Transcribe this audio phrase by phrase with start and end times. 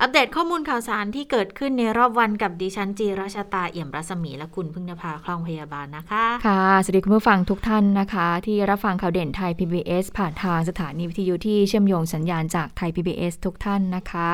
[0.00, 14.28] อัปเดตข้อมูลข่าวสารที่เกิดขึ้นในรอบวันกับดิฉันจีราชาตาเอี่ยมรัศมีและคุณพึ่งนภาคล่องพยาบาลนะคะ ค่ะ สวัสดีคุณผู้ฟังทุกท่านนะคะ ที่รับฟังข่าวเด่นไทย PBS ผ่านทางสถานีวิทยุที่เชื่อมโยงสัญญาณจากไทย PBS ทุกท่านนะคะ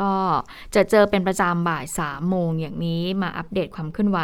[0.00, 0.12] ก็
[0.74, 4.20] จะเจอเป็นประจำบ่าย3โมงอย่างนี้มาอัปเดตความเคลื่อนไหว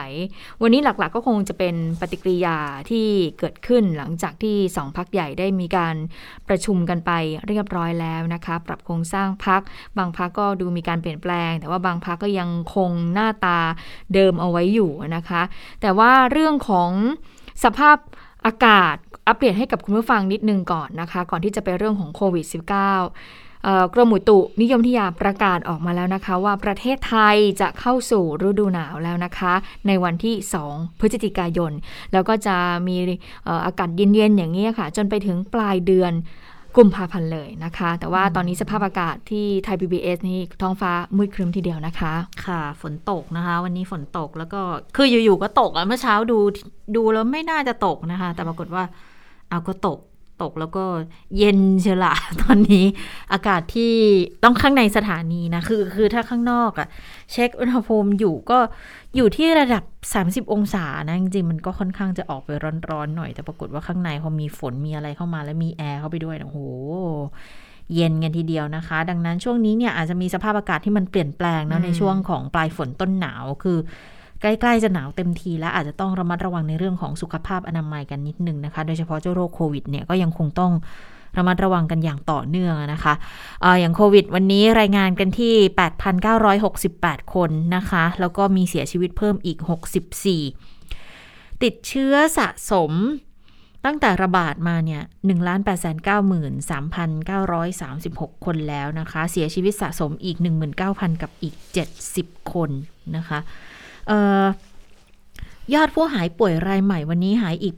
[0.63, 2.59] วันนี้หลักๆก็คงจะเป็นปฏิกิริยา
[2.91, 3.07] ที่
[3.39, 5.97] เกิดขึ้นหลังจากที่สองพักใหญ่ได้มีการ
[6.49, 7.11] ประชุมกันไป
[7.49, 9.63] เรียบร้อยแล้วนะคะ ปรับโครงสร้างพัก
[9.99, 13.59] บางพักก็ดูมีการเปลี่ยนแปลง แต่ว่าบางพักก็ยังคงหน้าตา
[14.15, 15.43] เดิมเอาไว้อยู่นะคะ
[15.81, 16.91] แต่ว่าเรื่องของ
[17.65, 17.97] สภาพ
[18.47, 18.97] อากาศ
[19.29, 29.55] อัปเดตให้กับคุณผู้ฟังนิดนึงก่อนนะคะ ก่อนที่จะไปเรื่องของโควิด -19 กรมอุตุนิยมวิทยาประกาศออกมาแล้วนะคะ ว่าประเทศไทยจะเข้าสู่ฤดูหนาวแล้วนะคะ
[29.87, 30.35] ในวันที่
[30.69, 31.73] 2 พฤศจิกายน
[32.13, 32.57] แล้วก็จะ
[32.89, 32.97] มี
[33.65, 36.13] อากาศเย็นๆอย่างนี้ค่ะ จนไปถึงปลายเดือน
[36.77, 42.13] กุมภาพันธ์เลยนะคะ แต่ว่าตอนนี้สภาพอากาศที่ไทย PBS นี่ท้องฟ้ามืดครึ้มทีเดียวนะคะ
[42.47, 44.61] ค่ะ ฝนตกนะคะ วันนี้ฝนตกแล้วก็
[44.97, 46.39] คืออยู่ๆก็ตกอะเมื่อเช้าดู
[46.97, 48.85] ดูแล้วไม่น่าจะตกนะคะ แต่ปรากฏว่า
[49.51, 49.99] เอาก็ตก
[50.43, 50.85] ตกแล้วก็
[51.39, 52.85] เย็นเชียละตอนนี้
[53.33, 53.93] อากาศที่
[54.45, 56.89] ต้องข้างในสถานีนะคือคือถ้าข้างนอกอะ
[57.33, 58.59] เช็คอุณหภูมิอยู่ก็
[59.17, 59.85] อยู่ที่ระดับ
[60.45, 62.51] 30 องศานะจริงๆมันก็ค่อนข้างจะออกไป
[62.91, 66.61] ร้อนๆหน่อยแต่ปรากฏว่าข้างในพอมีฝนมีอะไรเข้ามาแล้วมีแอร์เข้าไปด้วยนะโอ้โห
[67.95, 73.79] เย็นกันทีเดียวนะคะ ดังนั้นช่วงนี้เนี่ยอาจจะมีสภาพอากาศที่มันเปลี่ยนแปลงนะในช่วงของปลายฝนต้นหนาวคือ
[74.41, 80.73] ใกล้ๆจะหนาวเต็มทีแล้วอาจจะต้องระมัดระวังในเรื่องของสุขภาพอนามัยกันนิดนึงนะคะ โดยเฉพาะเจ้าโรคโควิดเนี่ยก็ยังคงต้อง
[81.37, 83.15] ระมัดระวังกันอย่างต่อเนื่องนะคะ
[83.65, 85.55] ออย่างโควิดวันนี้รายงานกันที่
[86.63, 89.59] 8,968 คนนะคะ แล้วก็มีเสียชีวิตเพิ่มอีก
[90.41, 92.93] 64 ติดเชื้อสะสม
[93.85, 97.31] ตั้งแต่ระบาดมาเนี่ย1 8 9 3 9
[97.81, 100.37] 3 6คนแล้วนะคะ เสียชีวิตสะสมอีก
[100.81, 101.55] 19,000กับอีก
[102.05, 102.71] 70คน
[103.17, 103.39] นะคะ
[105.75, 107.75] ยอดผู้หายป่วยรายใหม่วันนี้หายอีก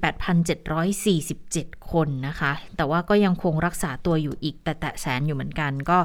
[1.12, 5.98] 8,747 คนนะคะ แต่ว่าก็ยังคงรักษาตัวอยู่อีกแต่แตแสนอยู่เหมือนกัน ก็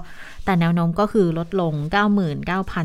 [0.46, 1.74] แต่แนวโน้มก็คือลดลง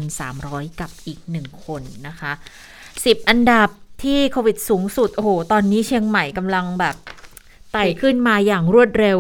[0.05, 2.33] 99,300 กับอีก 1 คนนะคะ
[2.81, 3.69] 10 อันดับ
[4.03, 6.97] ที่โควิดสูงสุด โอ้โห ตอนนี้เชียงใหม่กำลังแบบ
[7.73, 9.19] ไต่ขึ้นมาอย่างรวดเร็ว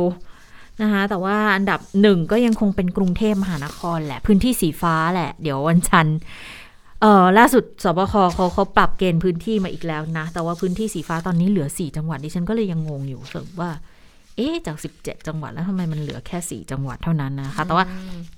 [0.82, 6.18] นะคะแต่ว่าอันดับหนึ่งก็ยังคงเป็นกรุงเทพมหานครแหละ พื้นที่สีฟ้าแหละ เดี๋ยววันจันทร์
[7.00, 13.70] เออล่าสุดสบคเขาเขาปรับเกณฑ์พื้นที่มาอีกแล้วนะ แต่ว่าพื้นที่สีฟ้าตอนนี้เหลือ 4 จังหวัดดิฉันก็เลยยังงงอยู่สรุปว่า
[14.36, 17.84] เอ๊ะจาก 17 จังหวัดแล้วทำไมมันเหลือแค่ 4 จังหวัดเท่านั้นนะคะ แต่ว่า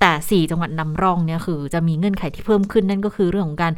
[0.00, 3.72] แต่ 4 จังหวัดนำร่องเนี่ยคือจะมีเงื่อนไขที่เพิ่มขึ้นนั่นก็คือเรื่องของการ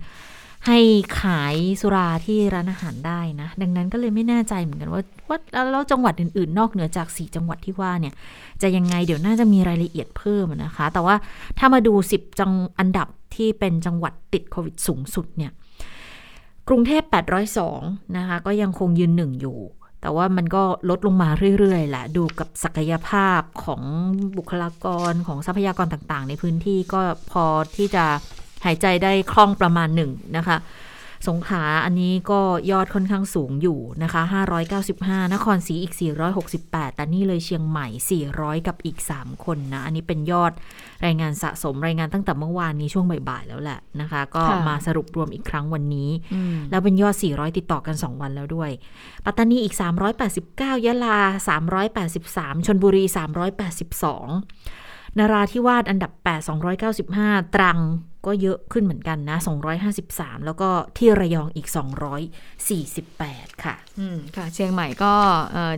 [0.66, 0.78] ให้
[1.20, 5.38] ขายสุราที่ร้านอาหารได้นะ ดังนั้นก็เลยไม่แน่ใจเหมือนกันว่าว่า
[5.72, 8.14] แล้วจังหวัดอื่นๆ นอกเหนือจาก 4 จังหวัดที่ว่าเนี่ย
[8.62, 11.16] จะยังไงเดี๋ยวน่าจะมีรายละเอียดเพิ่มนะคะ แต่ว่า
[11.58, 15.52] ถ้ามาดู 10 จังอันดับที่เป็นจังหวัดติดโควิดสูงสุดเนี่ย
[16.68, 17.02] กรุงเทพ
[17.60, 19.58] 802 นะคะ ก็ยังคงยืนหนึ่งอยู่
[20.00, 23.82] แต่ว่ามันก็ลดลงมาเรื่อยๆ แหละ ดูกับศักยภาพของ
[24.36, 27.00] บุคลากรของทรัพยากรต่างๆ ในพื้นที่ก็
[27.30, 27.44] พอ
[27.76, 28.04] ที่จะ
[28.64, 30.58] หายใจได้คล่องประมาณหนึ่งนะคะ
[31.30, 34.22] สงขลาอันนี้ก็ยอดค่อนข้างสูงอยู่นะคะ
[34.78, 35.94] 595 นครศรีอีก
[36.44, 37.86] 468 แต่นี่เลยเชียงใหม่
[38.32, 40.52] 400 กับอีก 3 คนนะ อันนี้เป็นยอด
[41.04, 48.70] รายงานสะสมรายงานตั้งแต่เมื่อวานนี้ช่วงบ่ายๆแล้วแหละนะคะ ก็ค่ะมาสรุปรวมอีกครั้งวันนี้อืมแล้วเป็นยอด 400 ติดต่อกัน 2 วันแล้วด้วย
[49.24, 49.74] ปัตตานีอีก
[50.30, 51.18] 389 ยะลา
[51.92, 53.04] 383 ชนบุรี
[54.30, 56.48] 382นราธิวาสอันดับ 8
[56.82, 57.80] 295 ตรัง
[58.26, 59.38] ก็เยอะขึ้นเหมือนกันนะ
[59.92, 60.68] 253 แล้วก็
[60.98, 61.68] ที่ระยองอีก
[62.44, 65.12] 248 ค่ะอืมค่ะ เชียงใหม่ก็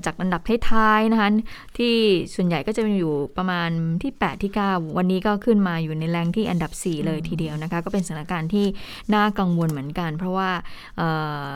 [0.05, 1.29] จากอันดับท้ายๆนะคะ
[1.79, 1.95] ที่
[2.35, 3.71] ส่วนใหญ่ก็จะอยู่ประมาณ
[4.03, 8.67] ที่ 8 ที่ 9 วันนี้ก็ขึ้นมาอยู่ในแรงที่อันดับ 4 เลยทีเดียวนะคะ ก็เป็นสถานการณ์ที่
[9.15, 10.51] น่ากังวลเหมือนกัน เพราะว่า
[11.01, 11.03] อ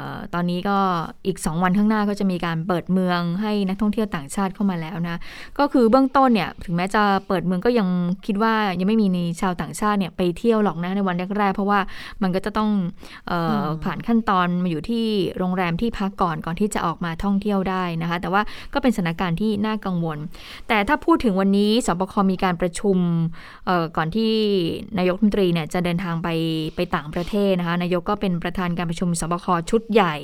[0.08, 0.78] อตอนนี้ก็
[1.26, 5.20] อีก 2 วันข้างหน้าก็จะมีการเปิดเมืองให้นักท่องเที่ยวต่างชาติเข้ามาแล้วนะ
[5.58, 7.88] ก็คือเบื้องต้นเนี่ยถึงแม้จะเปิดเมืองก็ยัง
[8.26, 11.80] คิดว่ายังไม่มีชาวต่างชาติเนี่ยไปเที่ยวหรอกนะในวันแรกๆ เพราะว่า
[12.22, 12.70] มันก็จะต้อง
[13.28, 13.32] เอ
[13.64, 15.06] อผ่านขั้นตอนมาอยู่ที่
[15.38, 18.42] โรงแรมที่พักก่อนก่อนที่จะออกมาท่องเที่ยวได้นะคะ แต่ว่า
[18.74, 20.18] ก็เป็นสถานการณ์ที่น่ากังวล
[20.68, 22.96] แต่ถ้าพูดถึงวันนี้สบคมีการประชุม
[23.96, 24.32] ก่อนที่
[24.98, 26.28] นายกรัฐมนตรีเนี่ยจะเดินทางไป
[26.76, 30.14] ไปต่างประเทศนะคะนายกก็เป็นประธานการประชุมสบคชุดใหญ่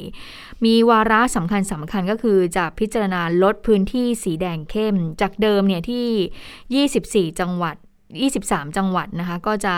[0.64, 7.76] มีวาระสำคัญสำคัญก็คือจะพิจารณาลดพื้นที่สีแดงเข้ม จากเดิมเนี่ยที่ 24 จังหวัด
[8.14, 9.74] 23 จังหวัดนะคะ ก็จะ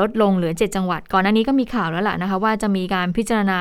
[0.00, 3.60] ลดลงเหลือ 7 จังหวัด ก่อนหน้านี้ก็มีข่าวแล้วล่ะนะคะ ว่าจะมีการพิจารณา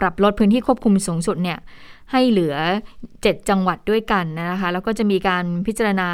[0.00, 1.58] ปรับลดพื้นที่ควบคุมสูงสุดเนี่ย
[2.12, 2.56] ให้เหลือ
[3.02, 6.08] 7 จังหวัดด้วยกันนะคะแล้วก็จะมีการพิจารณา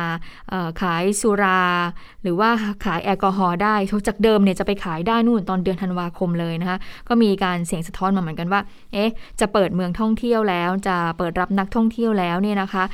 [0.80, 1.62] ขายสุรา
[2.22, 2.48] หรือว่า
[2.84, 3.74] ขายแอลกอฮอล์ได้
[4.08, 6.78] จากเดิมเนี่ยจะไปขายได้นู่นตอนเดือนธันวาคมเลยนะคะ
[7.08, 8.60] ก็มีการเสียงสะท้อนมาเหมือนกันว่า
[8.92, 9.10] เอ๊ะ
[9.40, 12.84] จะเปิดเมืองท่องเที่ยวแล้ว จะเปิดรับนักท่องเที่ยวแล้วเนี่ยนะคะ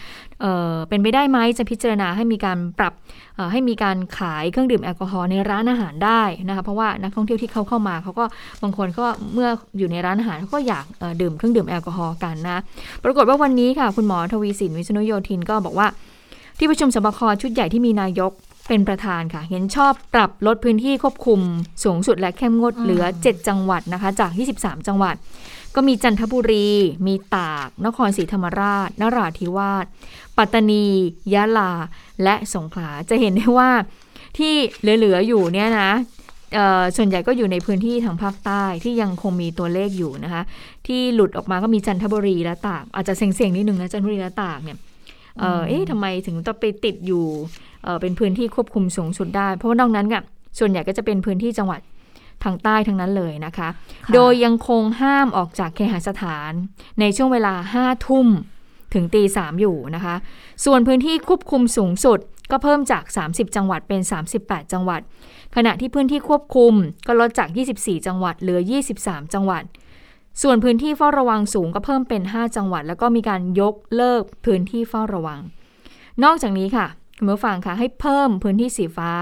[0.41, 2.95] เเป็นไปได้ไหมจะพิจารณาให้มีการปรับ
[3.53, 8.25] ให้มีการขายเครื่องดื่มแอลกอฮอล์ในร้านอาหารได้นะคะเพราะว่านักท่องเที่ยวที่เขาเข้ามาเขาก็
[8.63, 10.85] บางคนก็เมื่ออยู่ในร้านอาหารเขาก็อยาก
[11.21, 12.59] ดื่มเครื่องดื่มแอลกอฮอล์กันนะ
[13.05, 15.87] ปรากฏว่าวันนี้ค่ะ คุณหมอทวีสินวิษณุโยธินก็บอกว่า
[16.59, 18.33] ที่ประชุมสบคชุดใหญ่ที่มีนายก
[18.69, 21.41] เป็นประธานค่ะ เห็นชอบปรับลดพื้นที่ควบคุม
[21.85, 25.15] สูงสุดและเข้มงวดเหลือ 7 จังหวัดนะคะ จาก 23 จังหวัด
[25.75, 26.69] ก็มีจันทบุรี
[27.07, 29.87] มีตาก นครศรีธรรมราชนราธิวาส
[30.37, 30.87] ปัตตานี
[31.35, 31.73] ยะลา
[32.23, 33.71] และสงขลาจะเห็นได้ว่า
[34.39, 35.91] ที่เหลือ ๆ อยู่เนี่ยนะ
[36.97, 40.43] ส่วนใหญ่ก็อยู่ในพื้นที่ทางภาคใต้ที่ยังคงมีตัวเลขอยู่นะคะ
[40.87, 44.79] ที่หลุดออกมาก็มีจันทบุรีและตาก อาจจะเสี่ยงๆนิดนึงนะจันทบุรีและตากเนี่ย
[45.69, 47.25] เอ๊ะทำไมถึงต้องไปติดอยู่
[48.01, 50.21] เป็นพื้นที่ควบคุมสูงสุดได้ เพราะว่านอกนั้นก็
[50.59, 51.81] ส่วนใหญ่ก็จะเป็นพื้นที่จังหวัด
[52.45, 53.69] ทางใต้ทั้งนั้นเลยนะคะ
[54.15, 56.53] โดยยังคงห้ามออกจากเคหสถาน
[57.01, 58.29] ในช่วงเวลาห้าทุ่ม
[58.95, 60.15] ถึงตีสามอยู่นะคะ
[60.65, 62.19] ส่วนพื้นที่ควบคุมสูงสุด
[62.51, 64.01] ก็เพิ่มจาก 30 จังหวัดเป็น
[64.37, 65.01] 38 จังหวัด
[65.57, 66.75] ขณะที่พื้นที่ควบคุม
[67.07, 67.49] ก็ลดจาก
[67.79, 68.61] 24 จังหวัดเหลือ
[68.97, 69.63] 23 จังหวัด
[70.43, 75.41] ส่วนพื้นที่เฝ้าระวังสูงก็เพิ่มเป็น 5 จังหวัด แล้วก็มีการยกเลิกพื้นที่เฝ้าระวัง
[76.25, 76.87] นอกจากนี้ค่ะ
[77.19, 79.13] คุณผู้ฟังคะให้เพิ่มพื้นที่สีฟ้า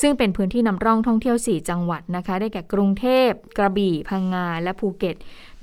[0.00, 5.16] ซึ่งเป็นพื้นที่นำร่องท่องเที่ยว 4 จังหวัดนะคะ ได้แก่กรุงเทพ กระบี่ พังงา และภูเก็ต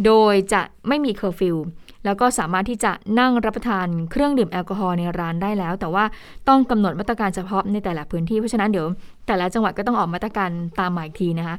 [0.05, 1.57] โดยจะไม่มีเคอร์ฟิว
[2.05, 6.05] แล้วก็สามารถที่จะนั่งรับประทานเครื่องดื่มแอลกอฮอล์ในร้านได้แล้ว แต่ว่า
[6.47, 8.87] ต้องกำหนดมาตรการเฉพาะในแต่ละพื้นที่ เพราะฉะนั้นเดี๋ยว
[9.27, 10.49] แต่ละจังหวัดก็ต้องออกมาตรการ
[10.79, 11.55] ตามหมายทีนะคะ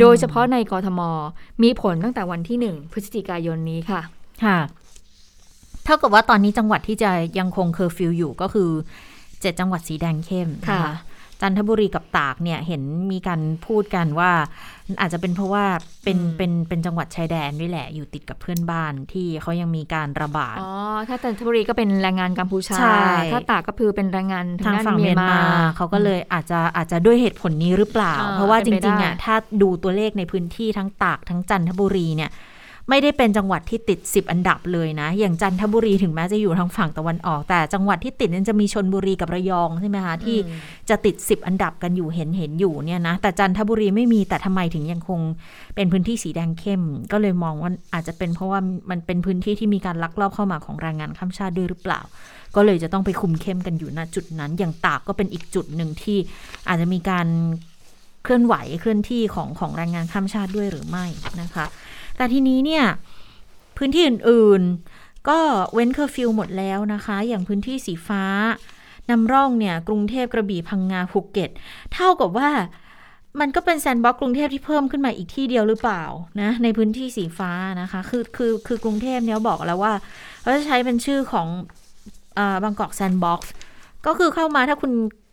[0.00, 1.00] โดยเฉพาะในกรทม
[1.62, 4.00] มีผลตั้งแต่วันที่หนึ่งพฤศจิกายนนี้ค่ะ
[4.44, 4.58] ค่ะ
[5.84, 8.70] เท่ากับว่าตอนนี้จังหวัดที่จะยังคงเคอร์ฟิวอยู่ก็คือ
[9.40, 10.96] เจ็ดจังหวัดสีแดงเข้มนะคะ
[11.40, 12.82] จันทบุรีกับตากเนี่ยเห็น
[13.12, 14.30] มีการพูดกันว่า
[15.00, 15.64] อาจจะเป็นเพราะว่า
[16.04, 20.72] เป็นเป็นเป็นจังหวัดชายแดนด้วยแหละ อยู่ติดกับเพื่อนบ้านที่เขายังมีการระบาดอ๋อ
[21.08, 22.76] ถ้าจันทบุรีก็เป็นแรงงานกัมพูชา
[23.32, 25.40] ถ้าตากก็คือเป็นแรงงานทางฝั่งเมียนมา
[25.76, 32.30] เขาก็เลยอาจจะอาจจะด้วยเหตุผลนี้หรือเปล่า เพราะว่าจริงๆอะถ้าดูตัวเลขในพื้นที่ทั้งตากทั้งจันทบุรีเนี่ย
[32.90, 40.36] ไม่ได้เป็นจังหวัดที่ติด 10 อันดับเลยนะ อย่างจันทบุรีถึงแม้จะอยู่ทางฝั่งตะวันออก แต่จังหวัดที่ติดนั้นจะมีชนบุรีกับระยองใช่ไหมคะที่
[40.90, 45.20] จะติด 10 อันดับกันอยู่เห็นเห็นอยู่เนี่ยนะแต่จันทบุรีไม่มีแต่ทำไมถึงยังคง
[45.74, 46.82] เป็นพื้นที่สีแดงเข้ม
[47.12, 48.60] ก็เลยมองว่าอาจจะเป็นเพราะว่า
[48.90, 52.00] มันเป็นพื้นที่ที่มีการลักลอบเข้ามาของแรงงานข้ามชาติด้วยหรือเปล่า
[52.56, 56.18] ก็เลยจะต้องไปคุมเข้มกันอยู่ณจุดนั้น อย่างตากก็เป็นอีกจุดหนึ่งที่
[56.68, 57.26] อาจจะมีการ
[58.24, 61.06] เคลื่อนไหวเคลื่อนที่ของของแรงงานข้ามชาติด้วยหรือไม่
[61.42, 61.66] นะคะ
[62.20, 62.84] แต่ทีนี้เนี่ย
[63.78, 65.38] พื้นที่อื่นๆ ก็
[65.72, 68.24] เว้นเคอร์ฟิวหมดแล้วนะคะ อย่างพื้นที่สีฟ้า
[69.10, 71.50] นำร่องเนี่ยกรุงเทพกระบี่พังงาภูเก็ต
[71.94, 72.50] เท่ากับว่า
[73.40, 76.02] มันก็เป็น sandbox กรุงเทพที่เพิ่มขึ้นมาอีกที่เดียวหรือเปล่า
[76.40, 79.92] นะในพื้นที่สีฟ้านะคะ คือคือคือกรุงเทพเนี่ยบอกแล้วว่า
[80.40, 81.48] เขาจะใช้เป็นชื่อของ
[82.38, 83.52] เอ่อ Bangkok Sandbox
[84.06, 84.92] ก็คือเข้ามาถ้าคุณ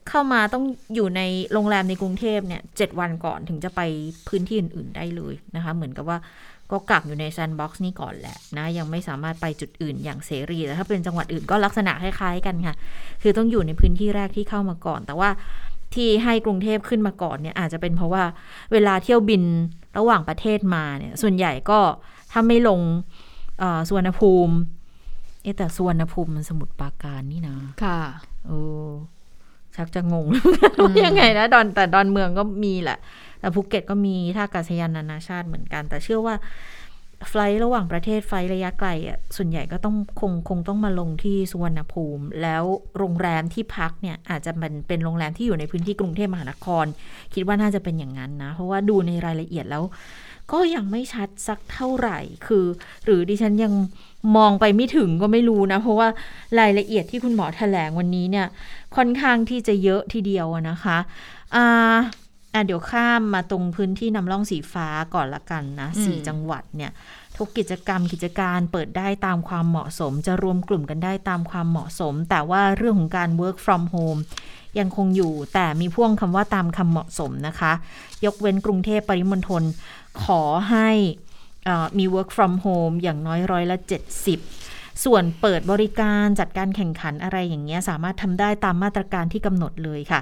[0.09, 0.65] เข้ามาต้อง
[0.95, 1.21] อยู่ใน
[1.53, 3.81] โรงแรมในกรุงเทพเนี่ยเจ็ดวันก่อนถึงจะไป
[4.27, 6.17] พื้นที่อื่น ๆ ได้เลยนะคะ เหมือนกับว่า
[6.71, 12.75] ก็กักอยู่ใน sandbox นี้ก่อนแหละนะ ยังไม่สามารถไปจุดอื่นอย่างเสรีแต่ถ้าเป็นจังหวัดอื่นก็ลักษณะคล้ายๆกันค่ะ
[13.21, 15.29] คือต้องอยู่ในพื้นที่แรกที่เข้ามาก่อน แต่ว่า
[15.95, 18.23] ที่ให้กรุงเทพขึ้นมาก่อนเนี่ยอาจจะเป็นเพราะว่า
[18.71, 19.43] เวลาเที่ยวบิน
[19.97, 21.79] ระหว่างประเทศมาเนี่ย ส่วนใหญ่ก็
[22.31, 22.79] ถ้าไม่ลง
[23.87, 24.55] สุวรรณภูมิ
[25.43, 27.99] เอแต่สุวรรณภูมิมันสมุดปราการนี่นะค่ะ
[28.47, 28.61] โอ้
[29.75, 30.25] ชักจะงง
[31.05, 32.97] ยังไงนะดอนแต่ดอนเมืองก็มีแหละ
[33.39, 36.35] แต่ภูเก็ตก็มีท่าอากาศยานนานาชาติเหมือนกัน แต่เชื่อว่า
[37.29, 42.63] ไฟล์ระหว่างประเทศไฟล์ระยะไกลอะส่วนใหญ่ก็ต้องคงคงต้องมาลงที่สุวรรณภูมิ แล้ว
[42.97, 46.85] โรงแรมที่พักเนี่ยอาจจะเป็นเป็นโรงแรมที่อยู่ในพื้นที่กรุงเทพมหานคร
[47.33, 49.83] คิดว่าน่าจะเป็นอย่างนั้นนะ เพราะว่าดูในรายละเอียดแล้ว
[50.51, 52.65] ก็ยังไม่ชัดสักเท่าไหร่คือ
[53.05, 53.73] หรือดิฉันยัง
[54.37, 56.07] มองไปไม่ถึงก็ไม่รู้นะ เพราะว่า
[56.59, 58.47] รายละเอียดที่คุณหมอแถลงวันนี้เนี่ย
[58.95, 60.97] ค่อนข้างที่จะเยอะทีเดียวนะคะ
[61.55, 61.95] อ่า
[62.57, 66.91] อะเดี๋ยวข้ามมาตรงพื้นที่นำร่องสีฟ้าก่อนละกันนะอืมสี่จังหวัดเนี่ย
[67.37, 74.21] ทุกกิจกรรมกิจการเปิดได้ตามความเหมาะสม จะรวมกลุ่มกันได้ตามความเหมาะสม แต่ว่าเรื่องของการ work from home
[74.79, 77.71] ยังคงอยู่แต่มีพ่วงคำว่าตามคำเหมาะสมนะคะ
[78.25, 79.63] ยกเว้นกรุงเทพปริมณฑล
[80.23, 80.89] ขอให้
[81.65, 83.77] เอ่อมี work from home อย่างน้อยร้อยละ
[84.23, 84.66] 70
[85.05, 90.21] ส่วนเปิดบริการจัดการแข่งขันอะไรอย่างเงี้ยสามารถทำได้ตามมาตรการที่กำหนดเลยค่ะ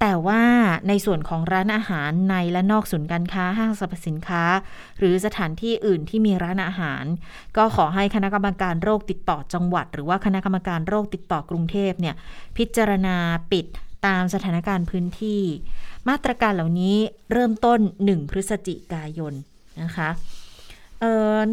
[0.00, 0.42] แต่ว่า
[0.88, 4.42] ในส่วนของร้านอาหารในและนอกศูนย์การค้าห้างสรรพสินค้า
[4.98, 7.04] หรือสถานที่อื่นที่มีร้านอาหาร
[7.56, 12.14] ก็ขอให้คณะกรรมการโรคติดต่อจังหวัด หรือว่าคณะกรรมการโรคติดต่อกรุงเทพเนี่ย
[12.56, 13.16] พิจารณา
[13.52, 13.66] ปิด
[14.06, 15.42] ตามสถานการณ์พื้นที่
[16.08, 16.96] มาตรการเหล่านี้
[17.32, 19.34] เริ่มต้น 1 พฤศจิกายน
[19.82, 20.08] นะคะ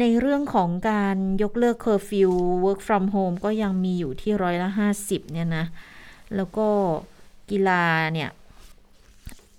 [0.00, 2.30] ในเรื่องของการยกเลิกเคอร์ฟิว
[2.64, 4.68] work from home ก็ยังมีอยู่ที่ร้อยละ
[5.02, 5.64] 50เนี่ยนะ
[6.36, 6.66] แล้วก็
[7.50, 8.30] กีฬาเนี่ย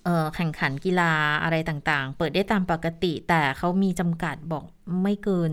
[0.04, 1.12] เอ่อแข่งขันกีฬา
[1.44, 4.64] อะไรต่างๆ เปิดได้ตามปกติ แต่เขามีจำกัดบอก
[5.04, 5.52] ไม่เกิน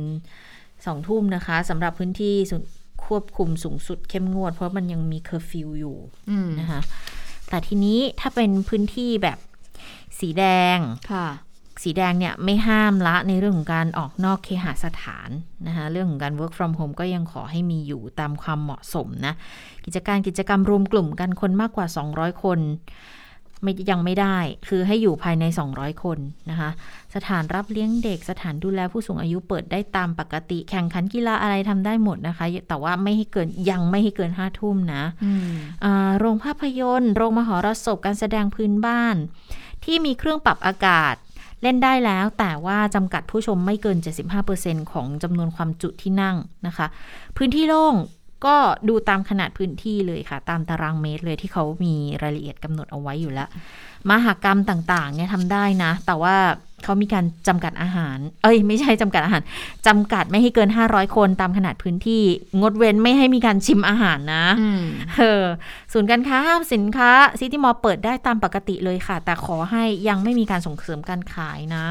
[0.87, 2.62] สองทุ่มนะคะสำหรับพื้นที่สุด
[3.07, 5.97] ควบคุมสูงสุดเข้มงวด เพราะมันยังมีเคอร์ฟิวอยู่
[6.31, 6.81] อืมนะคะ
[7.49, 9.39] แต่ทีนี้ถ้าเป็นพื้นที่แบบ
[10.19, 10.45] สีแด
[10.77, 10.79] ง
[11.12, 11.29] ค่ะ
[11.83, 15.31] สีแดงเนี่ยไม่ห้ามละในเรื่องของการออกนอกเคหสถาน
[15.67, 19.35] นะคะเรื่องของการ work from home ก็ยังขอให้มีอยู่ตามความเหมาะสมนะ
[19.85, 22.61] กิจการกิจกรรมรวมกลุ่มกันคนมากกว่า 200 คน
[23.65, 26.19] ไม่ยังไม่ได้คือให้อยู่ภายใน 200 คน
[26.51, 26.71] นะคะ
[27.15, 39.17] สถานรับเลี้ยงเด็กสถานดูแลผู้สูงอายุเปิดได้ตามปกติ แข่งขันกีฬาอะไรทำได้หมดนะคะ แต่ว่าไม่ให้เกินยังไม่ให้เกินห้าทุ่มนะอืมอ่าโรงภาพยนตร์ โรงมหรสพการแสดงพื้นบ้าน
[39.85, 41.15] ที่มีเครื่องปรับอากาศ
[41.62, 43.99] เล่นได้แล้วแต่ว่าจำกัดผู้ชมไม่เกิน
[44.45, 46.87] 75%ของจำนวนความจุที่นั่งนะคะ
[47.37, 47.95] พื้นที่โล่ง
[48.47, 48.57] ก็
[48.88, 53.49] ดูตามขนาดพื้นที่เลยค่ะ ตามตารางเมตรเลยที่เขามีรายละเอียดกำหนดเอาไว้อยู่แล้ว
[54.11, 56.37] มหากรรมต่างๆเนี่ยทำได้นะ แต่ว่า
[56.85, 59.43] เขามีการจำกัดอาหาร เอ้ย ไม่ใช่จำกัดอาหาร
[59.87, 62.23] จำกัดไม่ให้เกิน 500 คนตามขนาดพื้นที่
[62.61, 64.83] งดเว้นไม่ให้มีการชิมอาหารนะอืม
[65.19, 65.45] เออ
[65.93, 71.87] ศูนย์การค้าห้างสินค้าซิตี้มอลเปิดได้ตามปกติเลยค่ะ แต่ขอให้ยังไม่มีการส่งเสริมการขายนะ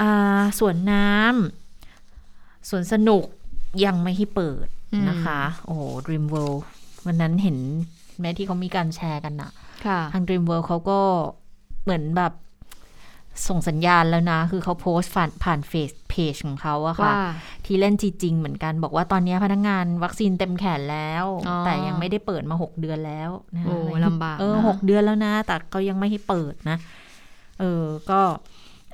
[0.00, 3.24] อ่าส่วนน้ำสวนสนุก
[3.84, 4.66] ยังไม่ให้เปิด
[5.08, 6.60] นะคะ โอ้โห Dream World
[7.06, 7.56] วันนั้นเห็น
[8.20, 9.52] แม้ที่เขามีการแชร์กันนะ
[9.86, 11.00] ค่ะทาง Dream World เขาก็
[11.82, 12.32] เหมือนแบบ
[13.48, 17.14] ส่งสัญญาณแล้วนะ คือเขาโพสต์ผ่านผ่านเฟซเพจของเขาอะค่ะว่า
[17.66, 26.76] ที่เล่นจริงๆเหมือนกันบอกว่าตอนนี้พนักงานวัคซีนเต็มแขนแล้วอ๋อแต่ยังไม่ได้เปิดมา6เดือนแล้วนะโอ้อะไรลำบากเออนะหกเดือนแล้วนะ แต่ก็ยังไม่ให้เปิดนะ
[27.60, 28.20] เออก็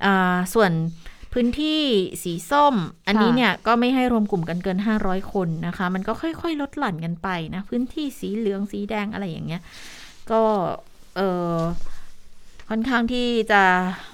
[0.05, 0.73] อ่าส่วน
[1.33, 1.81] พื้นที่
[2.23, 2.75] สีส้ม
[3.07, 9.63] อันนี้เนี่ยก็ไม่ให้รวมกลุ่มกันเกิน 500 คนนะคะ มันก็ค่อย ๆ ลดหลั่นกันไปนะ พื้นที่สีเหลืองสีแดงอะไรอย่างเงี้ย
[10.31, 10.43] ก็
[11.17, 11.21] เอ
[11.53, 11.57] อ
[12.69, 13.63] ค่อนข้างที่จะ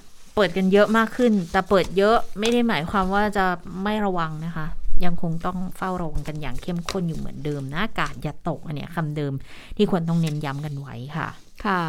[0.41, 3.45] ปิดกันเยอะมากขึ้น แต่เปิดเยอะไม่ได้หมายความว่าจะ
[3.83, 4.67] ไม่ระวังนะคะ
[5.05, 9.33] ยังคงต้องเฝ้าระวังกันอย่างเข้มข้นอยู่เหมือนเดิมนะอากาศอย่าตกอันเนี้ยคำเดิม
[9.77, 11.27] ที่ควรต้องเน้นย้ำกันไว้ค่ะ
[11.65, 11.83] ค่ะ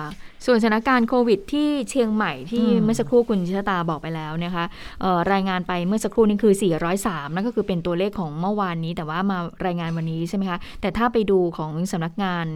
[0.46, 4.64] ส่วนสถานการณ์โควิดที่เชียงใหม่ที่อืมเมื่อสักครู่คุณชิตาบอกไปแล้วนะคะ
[5.00, 6.54] เอ่อรายงานไปเมื่อสักครู่นี้คือ
[6.94, 12.46] 403 นั่นก็คือเป็นตัวเลขของเมื่อวานนี้ แต่ว่ามารายงานวันนี้ใช่ไหมคะ แต่ถ้าไปดูของสำนักงาน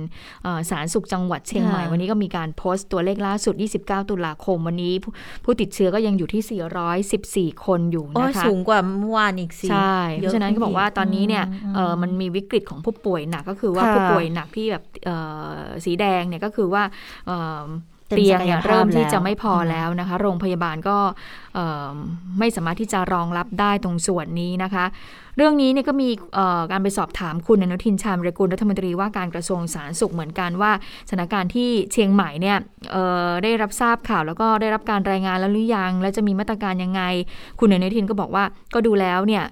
[0.42, 5.12] เอ่อสาธารณสุขจังหวัดเชียงใหม่ค่ะวันนี้ก็มีการโพสต์ตัวเลขล่าสุด 29 ตุลาคมวันนี้ ผู้
[5.44, 6.42] ผู้ติดเชื้อก็ยังอยู่ที่
[7.54, 15.16] 414 คนอยู่โอ้ยนะคะสูงกว่าเมื่อวานอีกสิใช่เพราะฉะนั้นก็บอกว่าตอนนี้เนี่ยอืมเออมันมีวิกฤตของผู้ป่วยหนักก็คือว่าค่ะผู้ป่วยหนักที่แบบเอ่
[15.54, 16.82] อสีแดงเนี่ยก็คือว่า
[17.26, 17.66] เอ่อ
[18.08, 20.98] เต็มเตียงเนี่ยศักยภาพเริ่มที่แล้วจะไม่พออมแล้วนะคะ โรงพยาบาลก็
[21.54, 21.94] เอ่อ
[22.38, 24.84] ไม่สามารถที่จะรองรับได้ตรงส่วนนี้นะคะ
[25.36, 26.08] เรื่องนี้เนี่ยก็มี
[26.72, 30.72] การไปสอบถามคุณอนุทินชาญวิรกูลรัฐมนตรีว่าการกระทรวงสาธารณสุขเหมือนกันว่า
[31.08, 32.58] สถานการณ์ที่เชียงใหม่เนี่ย
[33.42, 37.02] ได้รับทราบข่าวแล้วก็ได้รับการรายงานแล้วหรือยัง แล้วจะมีมาตรการยังไง
[37.60, 39.44] คุณอนุทินก็บอกว่าก็ดูแล้วเนี่ย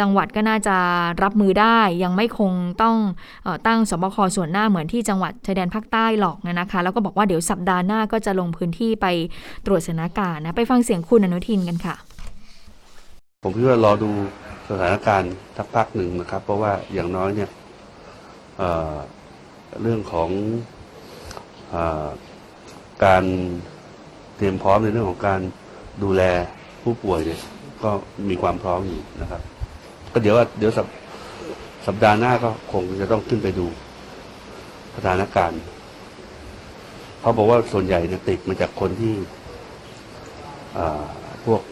[0.00, 0.76] จังหวัดก็น่าจะ
[1.22, 2.52] รับมือได้ยังไม่คง
[2.82, 2.96] ต้อง
[3.46, 9.06] อตั้งสบคส่วนหน้าเหมือนที่จังหวัดชายแดนภาคใต้หรอกนะคะ แล้วก็บอกว่าเดี๋ยวสัปดาห์หน้าก็จะลงพื้นที่ไป
[9.66, 11.96] ตรวจสถานการณ์นะไปฟังเสียงคุณอนุทินกันค่ะ
[13.46, 14.10] ผมคิดว่ารอดู
[14.68, 17.50] สถานการณ์สักพักหนึ่งนะครับ เพราะว่าอย่างน้อยเนี่ย
[18.58, 20.30] เเรื่องของ
[21.74, 21.76] อ
[23.04, 23.24] การ
[24.36, 25.40] เตรียมพร้อมในเรื่องของการ
[26.02, 26.22] ดูแล
[26.82, 27.40] ผู้ป่วยเนี่ย
[27.82, 27.90] ก็
[28.28, 29.40] มีความพร้อมอยู่นะครับ
[30.12, 30.86] ก็เดี๋ยวว่าเดี๋ยวสัป
[31.86, 33.66] สัปดาห์หน้าก็คงจะต้องขึ้นไปดู
[34.96, 35.60] สถานการณ์
[37.20, 39.14] เขาบอกว่าส่วนใหญ่เนี่ยติดมาจากคนที่
[41.44, 41.62] พวก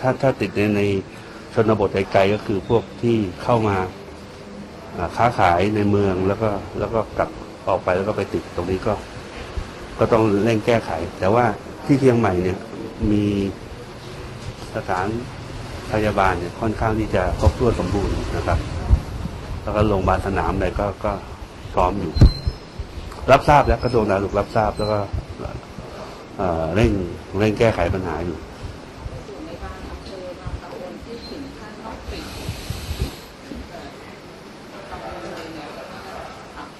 [0.00, 0.82] ถ้าถ้าติดในใน
[1.54, 3.76] ชนบทไกลๆก็คือพวกที่เข้ามา
[5.16, 7.30] ค้าขายในเมืองแล้วก็แล้วก็กลับ
[7.68, 8.94] ออกไปแล้วก็ไปติดตรงนี้ก็
[9.98, 11.44] ก็ต้องเร่งแก้ไข แต่ว่า
[11.84, 12.58] ที่เชียงใหม่เนี่ย
[13.12, 13.24] มี
[14.74, 15.06] สถาน
[15.92, 18.58] พยาบาลเนี่ยค่อนข้างที่จะครบถ้วนสมบูรณ์นะครับ
[19.62, 21.12] แล้วก็โรงพยาบาลสนามอะไรก็ก็
[21.74, 22.12] พร้อมอยู่
[23.32, 24.98] รับทราบแล้วกระทรวงสาธารณสุขรับทราบแล้วก็
[26.74, 26.90] เร่ง
[27.38, 28.36] เร่งแก้ไขปัญหาอยู่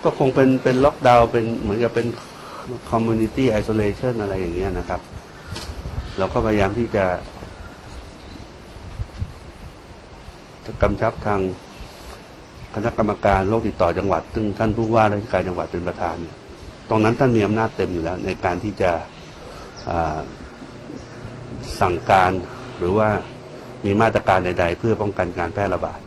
[0.05, 2.07] ก็คงเป็นเป็นล็อกดาวน์เป็นเหมือนกับเป็น
[2.91, 5.01] community isolation อะไรอย่างเงี้ยนะครับ
[6.19, 7.05] เราก็พยายามที่จะ
[10.67, 11.41] จะกำชับทาง
[12.75, 16.17] คณะกรรมการโรคติดต่อจังหวัด ซึ่งท่านผู้ว่าราชการจังหวัดเป็นประธาน
[16.89, 18.91] ตรงนั้นท่านมีอำนาจเต็มอยู่แล้ว ในการที่จะ
[21.81, 22.33] สั่งการ
[22.79, 23.09] หรือว่า
[23.85, 26.01] มีมาตรการใด ๆ เพื่อป้องกันการแพร่ระบาด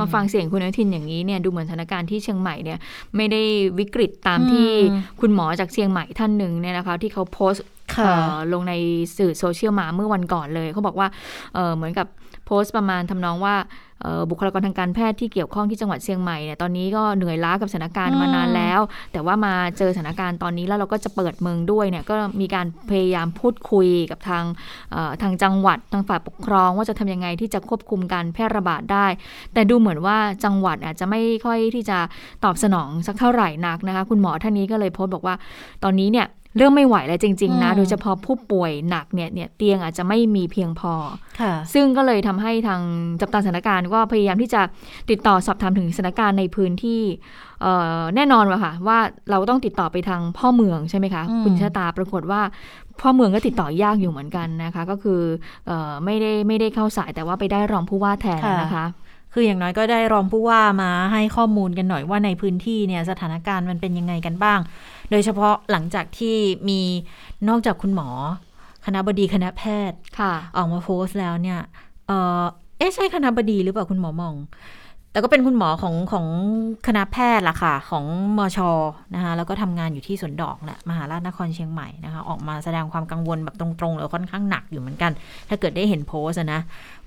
[0.00, 2.78] มาฟังเสียงคุณอนุทินอย่างนี้เนี่ยดูเหมือนสถานการณ์ที่เชียงใหม่เนี่ย
[3.16, 3.42] ไม่ได้
[3.78, 7.64] วิกฤตตามที่อืมคุณหมอจากเชียงใหม่ท่านหนึ่งเนี่ยนะคะที่เขาโพสต์
[7.94, 8.74] ค่ะเอ่อลงใน
[9.16, 11.08] สื่อโซเชียลมาเมื่อวันก่อนเลย เขาบอกว่า
[11.54, 12.06] เอ่อเหมือนกับ
[12.46, 13.54] โพสต์ประมาณทำนองว่า
[13.93, 13.93] เอ่อ
[14.30, 18.80] บุคลากรทางการแพทย์ที่เกี่ยวข้องที่จังหวัดเชียงใหม่เนี่ยตอนนี้ก็เหนื่อยล้ากับสถานการณ์มานานแล้ว
[19.12, 24.44] แต่ว่ามาเจอสถานการณ์ตอนนี้แล้วเราก็จะเปิดเมืองด้วยเนี่ยก็มีการพยายามพูดคุยกับทาง
[24.92, 29.06] เอ่อทางจังหวัดทางฝ่ายปกครอง ว่าจะทำยังไงที่จะควบคุมการแพร่ระบาดได้
[29.54, 31.98] แต่ดูเหมือนว่าจังหวัดอาจจะไม่ค่อยที่จะ
[32.44, 35.34] ตอบสนองสักเท่าไหร่นักนะคะคุณหมอท่านนี้ก็เลยโพสต์บอกว่า
[35.84, 40.94] ตอนนี้เนี่ย เริ่มไม่ไหวแล้วจริง ๆ นะอืมโดยเฉพาะผู้ป่วยหนักเนี่ยเนี่ยเตียงอาจจะไม่มีเพียงพอ
[41.40, 42.80] ค่ะซึ่งก็เลยทำให้ทาง
[43.20, 44.62] จับตาสถานการณ์ก็พยายามที่จะ
[45.10, 47.02] ติดต่อสอบถามถึงสถานการณ์ในพื้นที่
[47.62, 48.98] เอ่อแน่นอนว่ะค่ะว่า
[49.30, 52.40] เราต้องติดต่อไปทางพ่อเมืองใช่ไหมคะอืมคุณชะตาปรากฏว่า
[53.00, 55.20] พ่อเมืองก็ติดต่อยากอยู่เหมือนกันนะคะ ก็คือ
[55.66, 58.86] เอ่อไม่ได้ไม่ได้เข้าสายแต่ว่าไปได้รองผู้ว่าแทนนะคะ
[59.36, 64.60] คืออย่างน้อยก็ได้รองผู้ว่ามาให้ข้อมูลกันหน่อยว่าในพื้นที่เนี่ยสถานการณ์มันเป็นยังไงกันบ้าง
[65.10, 66.36] โดยเฉพาะหลังจากที่
[66.68, 66.80] มี
[67.48, 68.08] นอกจากคุณหมอ
[68.86, 71.60] คณะบดีคณะแพทย์ค่ะออกมาโพสต์แล้วเนี่ย
[72.06, 72.44] เออ
[72.78, 74.34] เอ๊ะใช่คณะบดีหรือเปล่าคุณหมอมอง
[75.14, 76.26] แต่ก็เป็นคุณหมอของของ
[76.86, 78.04] คณะแพทย์ล่ะค่ะ ของ
[78.38, 78.58] มช
[79.14, 85.12] นะคะแล้วก็ทำงานอยู่ที่สวนดอกแหละมหาราชนครเชียงใหม่นะคะ ออกมาแสดงความกังวลแบบตรงๆแล้วค่อนข้างหนักอยู่เหมือนกัน
[85.48, 86.60] ถ้าเกิดได้เห็นโพสต์อะนะ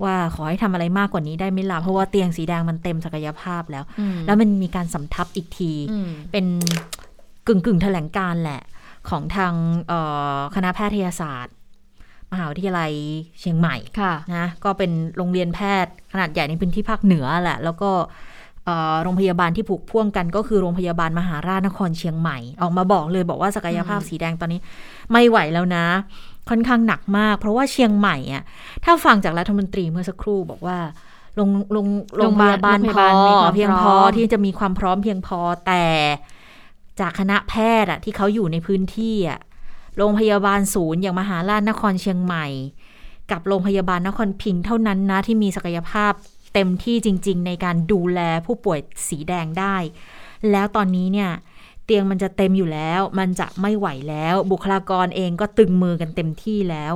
[0.03, 6.45] ว่าขอให้ทำอะไรมากกว่านี้ได้ไหมล่ะเพราะว่าเตียงสีแดงมันเต็มศักยภาพแล้วอืมแล้วมันมีการสำทับอีกทีอืมเป็น
[7.47, 8.61] กึ่งกึ่งๆแถลงการณ์แหละ
[9.09, 9.53] ของทาง
[9.87, 9.99] เอ่
[10.35, 11.53] อคณะแพทยศาสตร์
[12.31, 12.91] มหาวิทยาลัย
[13.39, 17.91] เชียงใหม่ค่ะนะก็เป็นโรงเรียนแพทย์ขนาดใหญ่ในพื้นที่ภาคเหนือแหละ แล้วก็
[18.65, 24.59] เอ่อโรงพยาบาลที่ผูกพ่วงกันก็คือโรงพยาบาลมหาราชนครเชียงใหม่ ออกมาบอกเลยบอกว่าศักยภาพอืมสีแดงตอนนี้
[25.11, 25.85] ไม่ไหวแล้วนะ
[26.49, 28.43] ค่อนข้างหนักมาก เพราะว่าเชียงใหม่อะ
[28.83, 30.77] ถ้าฟังจากรัฐมนตรีเมื่อสักครู่บอกว่า
[31.35, 31.87] โรงโรง
[32.17, 35.85] โรงพยาบาลโรงพพยาบาลอมีความเพียงพพร้ออมที่จะมีความพร้อมเพียงพอแต่
[36.99, 39.39] จากคณะแพทย์อะที่เขาอยู่ในพื้นที่อะ
[39.97, 42.47] โรงพยาบาลศูนย์อย่างมหาราชนครเชียงใหม่
[43.31, 46.11] กับโรงพยาบาลนครพิงค์เท่านั้นนะที่มีศักยภาพ
[46.53, 49.75] เต็มที่จริง ๆ ในการดูแลผู้ป่วยสีแดงได้
[50.51, 51.31] แล้วตอนนี้เนี่ย
[51.85, 56.93] เตียงมันจะเต็มอยู่แล้ว มันจะไม่ไหวแล้ว บุคลากรเองก็ตึงมือกันเต็มที่แล้ว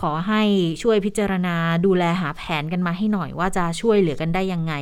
[0.00, 0.42] ขอให้
[0.82, 4.72] ช่วยพิจารณาดูแลหาแผนกันมาให้หน่อยว่าจะช่วยเหลือกันได้ยังไง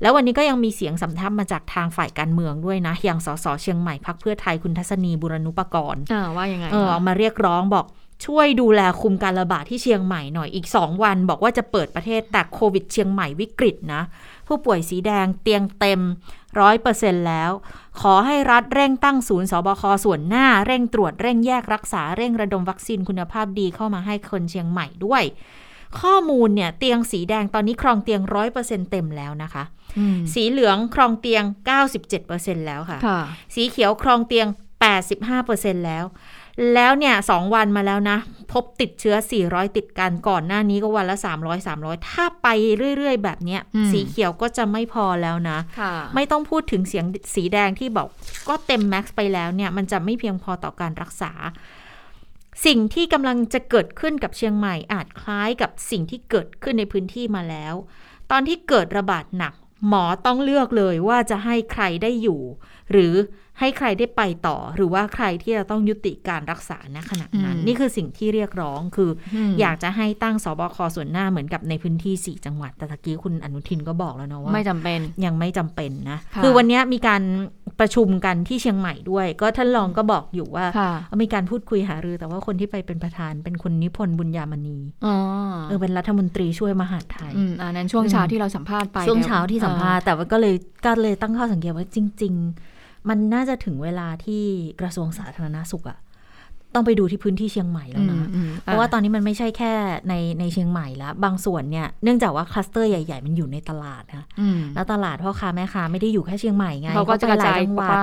[0.00, 7.86] แล้ววันนี้ก็ยังมีเสียงสำทับมาจากทางฝ่ายการเมืองด้วยนะ อย่างสสเชียงใหม่พักเพื่อไทยคุณทัศนีบุรณุปกรณ์อ่าว่ายังไงเอออคะอกมาเรียกร้องบอก
[8.26, 14.02] ช่วยดูแลคุมการระบาดที่เชียงใหม่หน่อยอีก 2 วัน บอกว่าจะเปิดประเทศแต่โควิดเชียงใหม่วิกฤตนะ
[14.46, 16.00] ผู้ป่วยสีแดงเตียงเต็ม
[16.60, 17.50] ร้อยเปอร์เซ็นแล้ว
[18.00, 25.22] ขอให้รัฐเร่งตั้งศูนย์สบคส่วนหน้า เร่งตรวจเร่งแยกรักษาเร่งระดมวัคซีนคุณภาพดีเข้ามาให้คนเชียงใหม่ด้วย
[26.00, 29.79] ข้อมูลเนี่ยเตียงสีแดงตอนนี้ครองเตียงร้อยเปอร์เซ็นเต็มแล้วนะคะอืม
[30.34, 31.44] สีเหลืองครองเตียง
[32.06, 33.20] 97%แล้วค่ะค่ะ
[33.54, 34.46] สีเขียวครองเตียง
[35.16, 36.04] 85%แล้ว
[36.74, 38.18] แล้วเนี่ยสองวันมาแล้วนะ
[38.52, 42.48] พบติดเชื้อ 400 ติดกันก่อนหน้านี้ก็วันละ 300 300 ถ้าไป
[42.96, 48.08] เรื่อย ๆ แบบเนี้ยอืมสีเขียวก็จะไม่พอแล้วนะค่ะไม่ต้องพูดถึงเสียงสีแดงที่บอก
[48.48, 51.32] ก็เต็มแม็กซ์ไปแล้วเนี่ย มันจะไม่เพียงพอต่อการรักษา
[52.66, 57.74] สิ่งที่กำลังจะเกิดขึ้นกับเชียงใหม่อาจคล้ายกับสิ่งที่เกิดขึ้นในพื้นที่มาแล้ว
[58.30, 59.54] ตอนที่เกิดระบาดหนัก
[59.88, 62.40] หมอต้องเลือกเลยว่าจะให้ใครได้อยู่
[62.92, 63.14] หรือ
[63.60, 77.22] ให้ใครได้ไปต่อ หรือว่าใครที่จะต้องยุติการรักษาณขณะนั้นอืมนี่คือสิ่งที่เรียกร้องคืออมอยากจะให้ตั้งสบคส่วนหน้าเหมือนกับในพื้นที่สี่จังหวัดแต่ตะกี้คุณอนุทินก็บอกแล้วนะว่าไม่จำเป็นยังไม่จำเป็นนะค่ะคือวันนี้มีการ
[77.80, 80.92] ประชุมกันที่เชียงใหม่ด้วย ก็ท่านรองก็บอกอยู่ว่าค่ะ
[81.22, 85.16] มีการพูดคุยหารือ แต่ว่าคนที่ไปเป็นประธานเป็นคุณนิพนธ์บุญญามณีอ๋อ
[85.68, 92.69] เออเป็นรัฐมนตรีช่วยมหาดไทยอืมอันนั้นช่วงเช้าที่เราสัมภาษณ์ไปช่วงนี่ยเช้าที่สัมภาษณ์แต่ว่าก็เลยก็เลยตั้งข้อสังเกตว่าจริง ๆ
[93.08, 94.44] มันน่าจะถึงเวลาที่
[94.80, 95.98] กระทรวงสาธารณสุขอะ
[96.74, 99.72] ต้องไปดูที่พื้นที่เชียงใหม่แล้วนะอืมเพราะว่าตอนนี้มันไม่ใช่แค่
[100.08, 107.96] ในในเชียงใหม่แล้วบางส่วนเนี่ยเนื่องจากว่าคลัสเตอร์ใหญ่ ๆ มันอยู่ในตลาดนะอืมแล้วตลาดพ่อค้าแม่ค้าไม่ได้อยู่แค่เชียงใหม่ไงเขาก็จะกระไปหลจายจังหวัดไป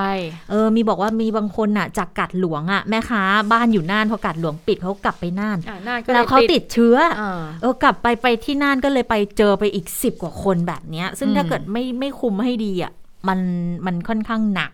[0.50, 12.94] เออมีบอกว่ามีบางคนน่ะจากกัดหลวงอะแม่ค้าบ้านอยู่น่านพอกัดหลวงปิดเขากลับไปน่านอ่าน่านก็แล้วเขาติดเชื้ออ่าเออกลับไปไปที่น่านก็เลยไปเจอไปอีกสิบกว่าคนแบบเนี้ย ซึ่งอืมถ้าเกิดไม่ไม่คุมให้ดีอะ
[13.27, 13.39] มัน
[13.86, 14.71] มันค่อนข้างหนัก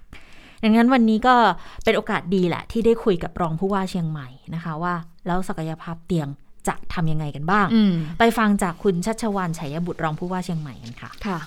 [0.64, 1.36] ดังนั้นวันนี้ก็
[1.84, 4.94] เป็นโอกาสดีแหละ ที่ได้คุยกับรองผู้ว่าเชียงใหม่นะคะ ว่า
[5.26, 6.28] แล้วศักยภาพเตียง
[6.68, 11.40] จะทำยังไงกันบ้างอืมไปฟังจากคุณชัชวานชัยบุตรรองผู้ว่าเชียงใหม่กันค่ะค่ะ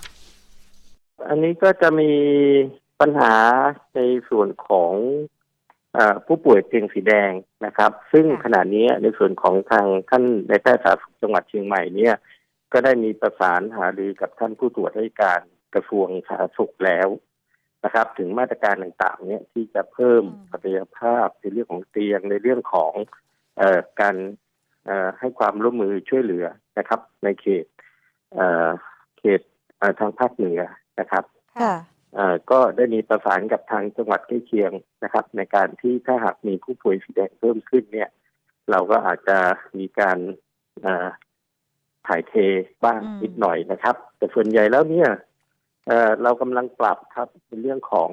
[1.29, 2.11] อันนี้ก็จะมี
[3.01, 3.35] ปัญหา
[3.97, 4.93] ในส่วนของ
[5.95, 7.31] เออผู้ป่วยเตียงสีแดง
[7.67, 12.15] นะครับ ซึ่งค่ะขณะนี้ในส่วนของทางท่านในายแพทย์สาธารณสุขจังหวัดเชียงใหม่เนี่ย
[12.73, 15.41] ก็ได้มีประสานหารือกับท่านผู้ตรวจราชการ
[15.75, 17.09] กระทรวงสาธารณสุขแล้ว
[17.85, 22.93] นะครับ ถึงมาตรการต่างๆ เนี่ยที่จะเพิ่มอืมศักยภาพในเรื่องของเตียงในเรื่องของ
[23.59, 24.17] เอ่อการ
[24.87, 26.47] เอ่อให้ความร่วมมือช่วยเหลือ
[26.79, 27.67] นะครับ ในเขต
[28.35, 28.69] เอ่อ
[29.19, 29.41] เขต
[29.79, 30.61] เอ่อทางภาคเหนือ
[31.01, 31.25] นะครับ
[31.61, 31.75] ค่ะ
[32.15, 34.73] เอ่อก็ได้มีประสานกับทางจังหวัดใกล้เคียง
[35.05, 38.11] นะครับ ในการที่ถ้าหากมีผู้ป่วยสีแดงเพิ่มขึ้นเนี่ย
[38.71, 39.39] เราก็อาจจะ
[39.79, 40.19] มีการ
[40.83, 41.07] เอ่อ
[42.07, 42.35] ถ่ายเท
[42.85, 45.09] บ้างอืมนิดหน่อยนะครับ แต่ส่วนใหญ่แล้วเนี่ย
[45.87, 48.11] เอ่อเรากำลังปรับครับในเรื่องของ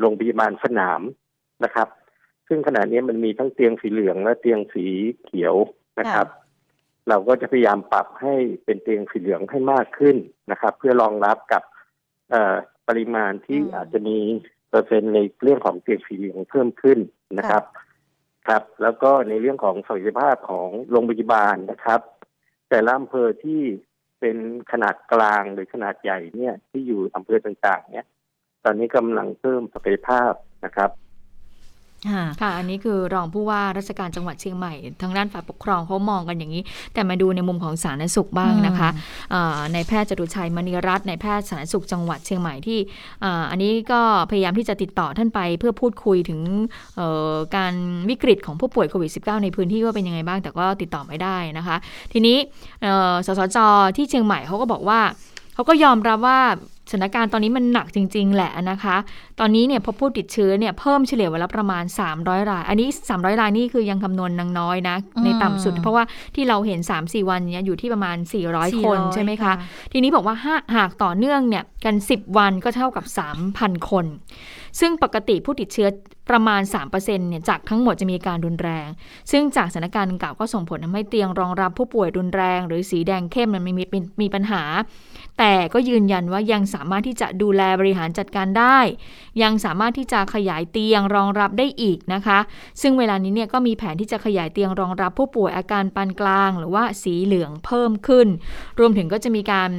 [0.00, 1.00] โรงพยาบาลสนาม
[1.64, 1.88] นะครับ
[2.48, 4.84] ซึ่งขณะนี้มันมีทั้งเตียงสีเหลืองและเตียงสี
[5.24, 5.54] เขียว
[6.00, 6.28] นะครับ
[7.08, 10.16] เราก็จะพยายามปรับให้เป็นเตียงสีเหลืองให้มากขึ้น
[10.50, 11.62] นะครับ เพื่อรองรับกับ
[12.30, 12.54] เอ่อ
[12.88, 14.18] ปริมาณที่อืมอาจจะมี
[14.70, 16.98] เปอร์เซ็นต์ในเรื่องของเตียงสีเหลืองเพิ่มขึ้น
[17.38, 17.62] นะครับ
[18.48, 22.00] ครับ แล้วก็ในเรื่องของศักยภาพของโรงพยาบาลนะครับ
[22.68, 23.62] แต่ละอำเภอที่
[24.26, 28.06] เป็นขนาดกลางหรือขนาดใหญ่เนี่ยที่อยู่อำเภอต่างๆเนี่ย
[28.64, 30.32] ตอนนี้กำลังเพิ่มศักยภาพ
[30.64, 30.90] นะครับ
[32.10, 36.62] ค่ะค่ะ อันนี้คือรองผู้ว่าราชการจังหวัดเชียงใหม่ ทางด้านฝ่ายปกครองเขามองกันอย่างนี้
[36.94, 38.88] แต่มาดูในมุมของสาธารณสุขบ้างนะคะ
[39.34, 42.78] อ่าในแพทย์จตุชัยมณีรัตน์ในแพทย์สาธารณสุขจังหวัดเชียงใหม่ที่
[43.24, 46.40] อ่าอันนี้ก็พยายามที่จะติดต่อท่านไปเพื่อพูดคุยถึง
[46.96, 47.74] เอ่อการ
[48.10, 51.76] วิกฤตของผู้ป่วยโควิด -19 ในพื้นที่ว่าเป็นยังไงบ้าง แต่ก็ติดต่อไม่ได้นะคะ
[52.12, 52.36] ทีนี้
[52.82, 53.58] เอ่อสสจ
[53.96, 55.00] ที่เชียงใหม่เขาก็บอกว่า
[55.54, 56.40] เขาก็ยอมรับว่า
[56.73, 58.96] ส ถานการณ์ตอนนี้มันหนักจริง ๆ แหละนะคะ
[59.40, 61.84] ตอนนี้เนี่ยพบผู้ติดเชื้อเนี่ยเพิ่มเฉลี่ยวันละประมาณ
[62.16, 66.04] 300 ราย อันนี้ 300 รายนี่คือยังคำนวณนางน้อยนะอืมในต่ำสุด เพราะว่า
[66.34, 68.16] ที่เราเห็น 3-4 วันเนี่ยอยู่ที่ประมาณ
[68.50, 69.52] 400 คนใช่ไหมคะ
[69.92, 73.04] ทีนี้บอกว่าหาหากต่อเนื่องเนี่ยกัน 10 วันก็เท่ากับ
[73.46, 74.06] 3,000 คน
[74.80, 75.88] ซึ่งปกติผู้ติดเชื้อ
[76.30, 76.62] ประมาณ
[76.94, 78.88] 3%เนี่ยจากทั้งหมดจะมีการรุนแรง
[79.30, 83.84] ซึ่งจากสถานการณ์ดังกล่าวก็ส่งผลทำให้เตียงรองรับผู้ป่วยรุนแรง หรือสีแดงเข้มมันมีมี
[84.20, 84.62] มีปัญหา
[85.38, 88.78] แต่ก็ยืนยันว่ายังสามารถที่จะดูแลบริหารจัดการได้
[89.42, 92.38] ยังสามารถที่จะขยายเตียงรองรับได้อีกนะคะ
[92.80, 98.28] ซึ่งเวลานี้เนี่ยก็มีแผนที่จะขยายเตียงรองรับผู้ป่วยอาการปานกลาง หรือว่าสีเหลืองเพิ่มขึ้น
[98.78, 99.70] รวมถึงก็จะมีการ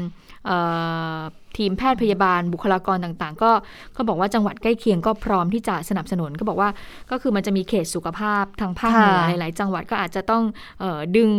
[1.58, 3.52] ทีมแพทย์พยาบาลบุคลากรต่างๆ ก็
[3.94, 6.70] เขาบอกว่าจังหวัดใกล้เคียงก็พร้อมที่จะสนับสนุนก็บอกว่า
[7.12, 10.44] ก็คือมันจะมีเขตสุขภาพทางภาคเหนือค่ะหลาย ๆ จังหวัดก็อาจจะต้อง
[10.80, 11.32] เออดึง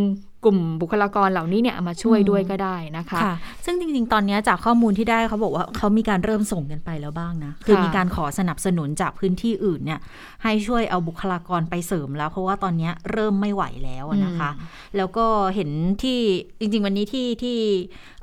[0.44, 10.00] กลุ่มบุคลากรเหล่านี้เนี่ยเอามาช่วยอืมด้วยก็ได้นะคะค่ะซึ่งจริง ๆ ตอนนี้จากข้อมูลที่ได้เขาบอกว่าเขามีการเริ่มส่งกันไปแล้วบ้างนะ คือค่ะมีการขอสนับสนุนจากพื้นที่อื่นเนี่ย
[10.42, 14.50] ให้ช่วยเอาบุคลากรไปเสริมแล้ว เพราะว่าตอนนี้เริ่มไม่ไหวแล้วอะนะคะ
[14.96, 15.70] แล้วก็เห็น
[16.02, 16.18] ที่
[16.59, 17.59] จริง ๆ วันนี้ที่ที่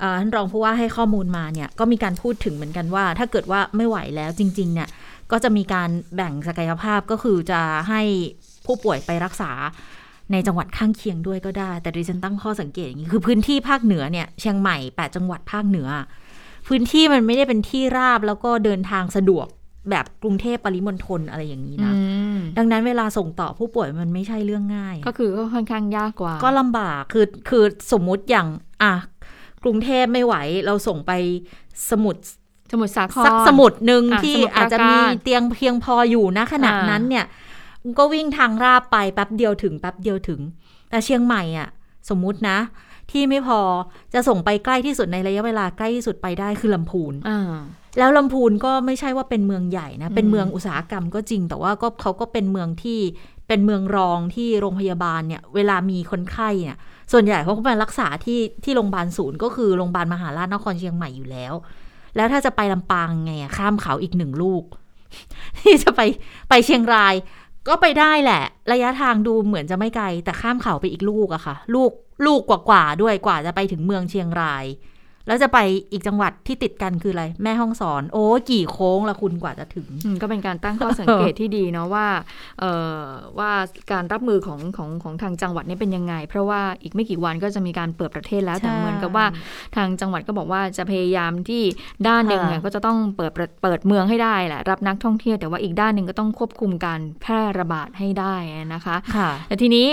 [0.00, 4.88] เอ่อท่านรองผู้ว่าให้ข้อมูลมาเนี่ยก็มีการพูดถึงเหมือนกันว่า ถ้าเกิดว่าไม่ไหวแล้วจริง ๆ เนี่ย
[5.32, 8.02] ก็จะมีการแบ่งศักยภาพก็คือจะให้
[8.66, 9.50] ผู้ป่วยไปรักษา
[10.32, 15.88] ในจังหวัดข้างเคียงด้วยก็ได้ แต่ดิฉันตั้งข้อสังเกตอย่างนี้คือพื้นที่ภาคเหนือเนี่ยเชียงใหม่แปดจังหวัดภาคเหนือ
[16.68, 19.46] พื้นที่มันไม่ได้เป็นที่ราบแล้วก็เดินทางสะดวก
[19.90, 21.94] แบบกรุงเทพปริมณฑลอะไรอย่างนี้อืนะ
[22.34, 28.48] มดังนั้นเวลาส่งต่อผู้ป่วยมันไม่ใช่เรื่องง่าย ก็คือก็ค่อนข้างยากกว่า ก็ลำบากคือคือสมมุติอย่าง
[28.82, 28.92] อะ
[29.64, 30.34] กรุงเทพไม่ไหว
[30.66, 31.12] เราส่งไป
[31.90, 32.22] สมุทร
[32.72, 37.24] สมุทรสาครสักสมุดหนึ่งอะที่สมุทรปราการอาจจะมีเตียงเพียงพออยู่นะขนาดอ่านั้นเนี่ย
[37.98, 40.40] ก็วิ่งทางราบไปแป๊บเดียวถึงแป๊บเดียวถึง
[40.90, 41.68] แต่เชียงใหม่อะ
[42.08, 42.58] สมมุตินะ
[43.10, 43.60] ที่ไม่พอ
[44.14, 47.54] จะส่งไปใกล้ที่สุดในระยะเวลาใกล้ที่สุดไปได้คือลำพูนอ่า
[47.98, 53.00] แล้วลำพูนก็ไม่ใช่ว่าเป็นเมืองใหญ่นะ เป็นอืมเมืองอุตสาหกรรมก็จริง แต่ว่าก็เขาก็เป็นเมืองที่
[53.48, 56.78] เป็นเมืองรองที่โรงพยาบาลเนี่ย เวลามีคนไข้เนี่ย
[57.12, 61.54] ส่วนใหญ่เขาก็ไปรักษาที่ที่โรงพยาบาลศูนย์ก็คือโรงพยาบาลมหาราชนครเชียงใหม่อยู่แล้ว
[62.16, 64.64] แล้วถ้าจะไปลำปางไงข้ามเขาอีกหนึ่งลูก
[65.60, 66.00] ที่จะไป
[66.48, 67.14] ไปเชียงราย
[67.68, 71.90] ก็ไปได้แหละ ระยะทางดูเหมือนจะไม่ไกล แต่ข้ามเขาไปอีกลูกอะค่ะ ลูก
[72.26, 74.64] ลูกกว่าๆด้วยกว่าจะไปถึงเมืองเชียงราย
[75.26, 75.58] แล้วจะไป
[75.92, 82.06] อีกจังหวัดที่ติดกันคืออะไร แม่ห้องสอน โอ้กี่โค้งละคุณกว่าจะถึงอืมก็เป็นการตั้งข้อสังเกตที่ดีเนาะว่า
[82.60, 83.02] เอ่อ
[83.38, 83.52] ว่า
[83.92, 89.26] การรับมือของของของทางจังหวัดนี่เป็นยังไง เพราะว่าอีกไม่กี่วันก็จะมีการเปิดประเทศแล้วใช่แต่เหมือนกับว่า
[89.76, 91.62] ทางจังหวัดก็บอกว่าจะพยายามที่
[92.08, 98.34] ด้านหนึ่งเนี่ยค่ะก็จะต้องเปิดประเปิดเมืองให้ได้แหละรับนักท่องเที่ยวแต่ว่าอีกด้านหนึ่งก็ต้องควบคุมการแพร่ระบาดให้ได้
[98.74, 99.86] นะคะค่ะแต่ทีนี้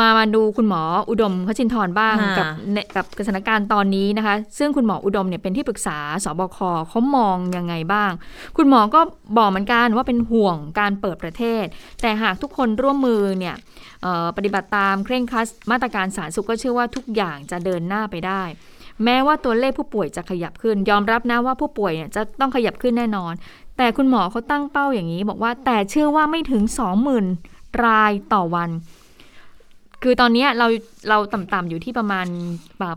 [0.00, 8.10] มามาดูคุณหมออุดมขจินทร์บ้างค่ะกับเนกับสถานการณ์ตอนนี้นะคะ ซึ่งคุณหมออุดมเนี่ยเป็นที่ปรึกษาสบคเขามองยังไงบ้าง
[8.56, 9.00] คุณหมอก็
[9.38, 11.64] บอกเหมือนกันว่าเป็นห่วงการเปิดประเทศ
[12.02, 13.54] แต่หากทุกคนร่วมมือเนี่ย
[14.02, 18.42] เอ่อปฏิบัติตามเคร่งครัดมาตรการสาธารณสุขก็เชื่อว่าทุกอย่างจะเดินหน้าไปได้
[19.04, 23.32] แม้ว่าตัวเลขผู้ป่วยจะขยับขึ้น ยอมรับนะว่าผู้ป่วยเนี่ยจะต้องขยับขึ้นแน่นอน
[23.76, 26.62] แต่คุณหมอเขาตั้งเป้าอย่างนี้ บอกว่าแต่เชื่อว่าไม่ถึง
[27.22, 28.70] 20,000 รายต่อวัน
[30.04, 30.66] คือตอนเนี้ยเรา
[31.10, 32.26] เราต่ำๆอยู่ที่ประมาณ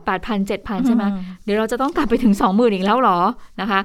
[0.05, 1.03] แปดพันเจ็ดพันใช่ไหม
[1.43, 3.19] เดี๋ยวเราจะต้องกลับไปถึง20,000อีกแล้วเหรอ
[3.61, 3.79] นะคะ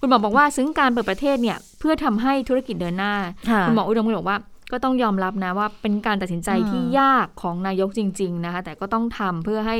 [0.00, 3.14] คุณหมอบอกว่าซึ่งการเปิดประเทศเนี่ยเพื่อทำให้ธุรกิจเดินหน้า
[3.50, 4.38] ค่ะคุณหมออุดมก็บอกว่า
[4.72, 9.78] ก็ต้องยอมรับนะว่าเป็นการตัดสินใจอืมที่ยากของนายกจริง ๆ นะคะแต่ก็ต้องทำเพื่อให้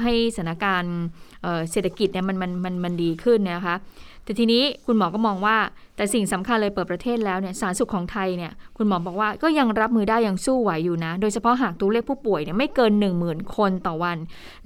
[0.00, 0.96] ให้สถานการณ์
[1.42, 3.76] เอ่อเศรษฐกิจเนี่ยมันมันมันมันดีขึ้นนะคะ
[4.24, 5.56] แต่ทีนี้คุณหมอก็มองว่า
[5.96, 14.18] แต่สิ่งสำคัญเลยเปิดประเทศแล้วเนี่ยสาธารณสุขของไทยเนี่ยคุณหมอบอกว่าก็ยังรับมือได้ยังสู้ไหวอยู่นะ โดยเฉพาะหากตัวเลขผู้ป่วยเนี่ยไม่เกิน 1 0,000 คนต่อวัน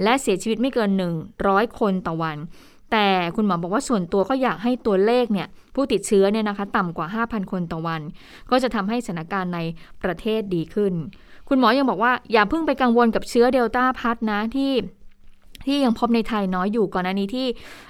[0.03, 0.90] และเสียชีวิตไม่เกิน
[1.35, 2.37] 100 คนต่อวัน
[2.93, 8.01] แต่คุณหมอบอกว่าส่วนตัวก็อยากให้ตัวเลขเนี่ยผู้ติดเชื้อเนี่ยนะคะต่ำกว่า 5,000 คนต่อวัน
[8.51, 9.61] ก็จะทำให้สถานการณ์ใน
[10.03, 10.95] ประเทศดีขึ้น
[11.49, 14.71] คุณหมอยังบอกว่าอย่าเพิ่งไปกังวลกับเชื้อ Delta Plus นะที่
[15.66, 17.46] ที่ยังพบในไทยน้อยอยู่ก่อนหน้านี้ที่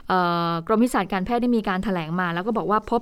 [0.08, 0.18] เอ่
[0.50, 3.00] อกรมวิชาการแพทย์ได้มีการถแถลงมา แล้วก็บอกว่าพบ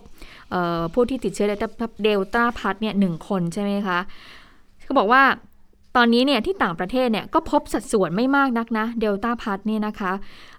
[0.50, 3.98] เอ่อผู้ที่ติดเชื้อ Delta Delta Plus เนี่ยหนึ่งคนใช่ไหมคะ
[4.84, 5.22] เขาบอกว่า
[5.96, 10.12] ตอนนี้เนี่ยที่ต่างประเทศเนี่ยก็พบสัดส่วนไม่มากนักนะ Delta Plus เนี่ยนะคะ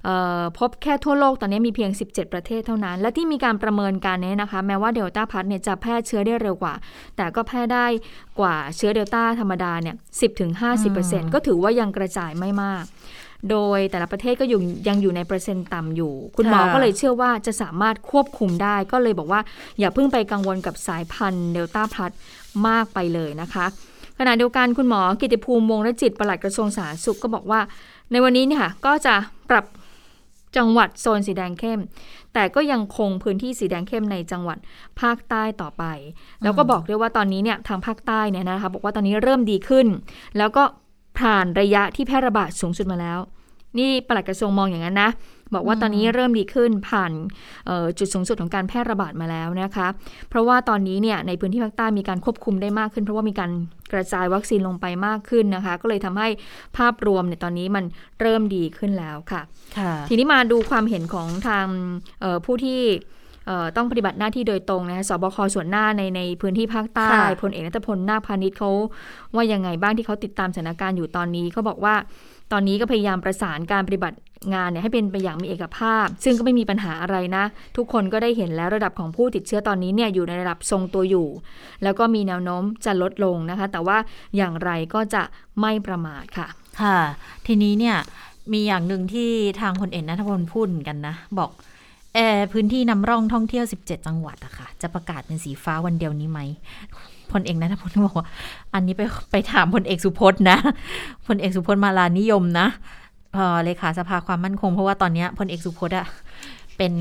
[0.05, 6.73] เอ่อพบแค่ทั่วโลกตอนนี้มีเพียง 17 ประเทศเท่านั้น และที่มีการประเมินกันเนี่ยนะคะ แม้ว่า Delta Plus เนี่ยจะแพร่เชื้อได้เร็วกว่า
[7.15, 7.85] แต่ก็แพร่ได้
[8.39, 9.95] กว่าเชื้อเดลต้าธรรมดาเนี่ย
[10.63, 12.83] 10-50%ก็ถือว่ายังกระจายไม่มาก
[13.51, 19.41] โดยแต่ละประเทศก็อยู่ยังอยู่ในเปอร์เซ็นต์ต่ำอยู่ คุณหมอค่ะก็เลยเชื่อว่าจะสามารถควบคุมได้ ก็เลยบอกว่า
[19.79, 22.11] อย่าเพิ่งไปกังวลกับสายพันธุ์เดลต้าพลัส
[22.67, 23.65] มากไปเลยนะคะ
[24.19, 27.59] ขณะเดียวกันคุณหมอกิติภูมิวงศ์และจิตปลัดกระทรวงสาธารณสุขก็บอกว่า
[28.11, 29.15] ในวันนี้เนี่ยค่ะก็จะ
[29.49, 29.65] ปรับ
[30.57, 31.79] จังหวัดโซนสีแดงเข้ม
[32.33, 34.57] แต่ก็ยังคงพื้นที่สีแดงเข้มในจังหวัด
[35.01, 35.83] ภาคใต้ต่อไป
[36.43, 39.87] แล้วก็บอกด้วยว่าตอนนี้เนี่ยทางภาคใต้เนี่ยนะคะบอกว่าตอนนี้เริ่มดีขึ้น
[40.37, 40.63] แล้วก็
[41.19, 43.19] ผ่านระยะที่แพร่ระบาดสูงสุดมาแล้ว
[43.79, 45.09] นี่ปลัดกระทรวงมองอย่างนั้นนะ
[45.53, 47.11] บอกว่าตอนนี้เริ่มดีขึ้นผ่าน
[47.65, 49.87] เอ่อจุดสูงสุดของการแพร่ระบาดมาแล้วนะคะ
[50.29, 53.51] เพราะว่าตอนนี้เนี่ยในพื้นที่ภาคใต้มีการควบคุมได้มากขึ้น เพราะว่ามีการ
[53.93, 56.27] กระจายวัคซีนลงไปมากขึ้นนะคะ ก็เลยทำให้
[56.77, 57.85] ภาพรวมเนี่ยตอนนี้มัน
[58.21, 59.41] เริ่มดีขึ้นแล้วค่ะ
[59.79, 61.67] ค่ะทีนี้มาดูความเห็นของทาง
[62.21, 63.01] เอ่อผู้ที่เอ่อ
[63.75, 68.71] ต้องปฏิบัติหน้าที่โดยตรงนะสบคส่วนหน้าในในพื้นที่ภาคใต้ค่ะพลเอกนัทพลนาคพาณิชย์เขา
[69.35, 71.95] ว่ายังไงบ้างที่เขาติดตามสถานการณ์อยู่ตอนนี้เขาบอกว่า
[72.51, 74.17] ตอนนี้ก็พยายามประสานการปฏิบัติ
[74.53, 77.43] งานเนี่ยให้เป็นไปอย่างมีเอกภาพ ซึ่งก็ไม่มีปัญหาอะไรนะ
[77.77, 81.27] ทุกคนก็ได้เห็นแล้วระดับของผู้ติดเชื้อตอนนี้เนี่ยอยู่ในระดับทรงตัวอยู่
[81.83, 83.97] แล้วก็มีแนวโน้มจะลดลงนะคะ แต่ว่า
[84.37, 85.23] อย่างไรก็จะ
[85.61, 86.47] ไม่ประมาทค่ะ
[86.81, 86.99] ค่ะ
[87.47, 87.97] ทีนี้เนี่ย
[88.53, 89.29] มีอย่างหนึ่งที่
[89.61, 91.72] ทางพลเอกนัทพลพูดเหมือนกันนะ บอกเออ
[92.53, 96.39] พื้นที่นำร่องท่องเที่ยว 17 จังหวัดอะค่ะ จะประกาศเป็นสีฟ้าวันเดียวนี้ไหม
[97.31, 98.27] พลเอกนัทพลบอกว่า
[98.73, 100.57] อันนี้ไปไปถามพลเอกสุพจน์นะ
[101.27, 102.67] พลเอกสุพจน์มาลานิยมนะ
[103.33, 106.05] เออเลขาสภาความมั่นคงเพราะว่าตอนเนี้ยพลเอกสุพจน์อะ
[106.77, 106.93] เป็น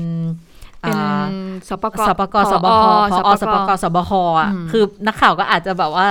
[0.81, 1.25] เป็นอ่า
[1.69, 6.07] สปกสปกสบคพอสปกสบคอะอืมคือนักข่าวก็อาจจะแบบว่า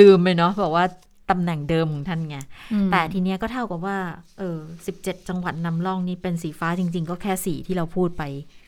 [0.00, 0.84] ลืมๆไปเนาะบอกว่า
[1.30, 2.36] ตำแหน่งเดิมของท่านไง
[2.72, 3.98] อืมแต่ทีเนี้ยก็เท่ากับว่า
[4.38, 8.22] เออสิบเจ็ดจังหวัดนำร่องนี้เป็นสีฟ้าจริง ๆ ก็แค่สีที่เราพูดไป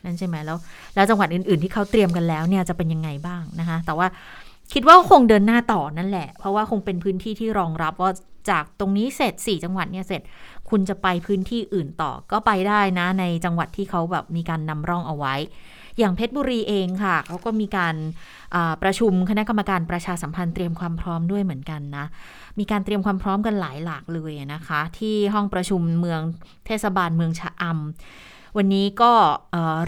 [0.05, 0.57] นั่นใช่ไหมแล้ว
[0.95, 4.07] แล้วจังหวัดอื่น ๆ ที่เขาเตรียมกันแล้วเนี่ยจะเป็นยังไงบ้างนะคะ แต่ว่า
[4.73, 8.11] คิดว่าคงเดินหน้าต่อนั่นแหละ เพราะว่าคงเป็นพื้นที่ที่รองรับว่า
[8.49, 10.21] จากตรงนี้เสร็จสี่จังหวัดเนี่ยเสร็จ
[10.69, 15.35] คุณจะไปพื้นที่อื่นต่อก็ไปได้นะในจังหวัดที่เขาแบบมีการนำร่องเอาไว้
[15.99, 17.95] อย่างเพชรบุรีเองค่ะเขาก็มีการ
[18.83, 22.05] ประชุมคณะกรรมการประชาสัมพันธ์เตรียมความพร้อมด้วยเหมือนกันนะ
[22.59, 26.21] มีการเตรียมความพร้อมกันหลายหลากเลยนะคะ ที่ห้องประชุมเมือง
[26.65, 29.11] เทศบาลเมืองชะอำวันนี้ก็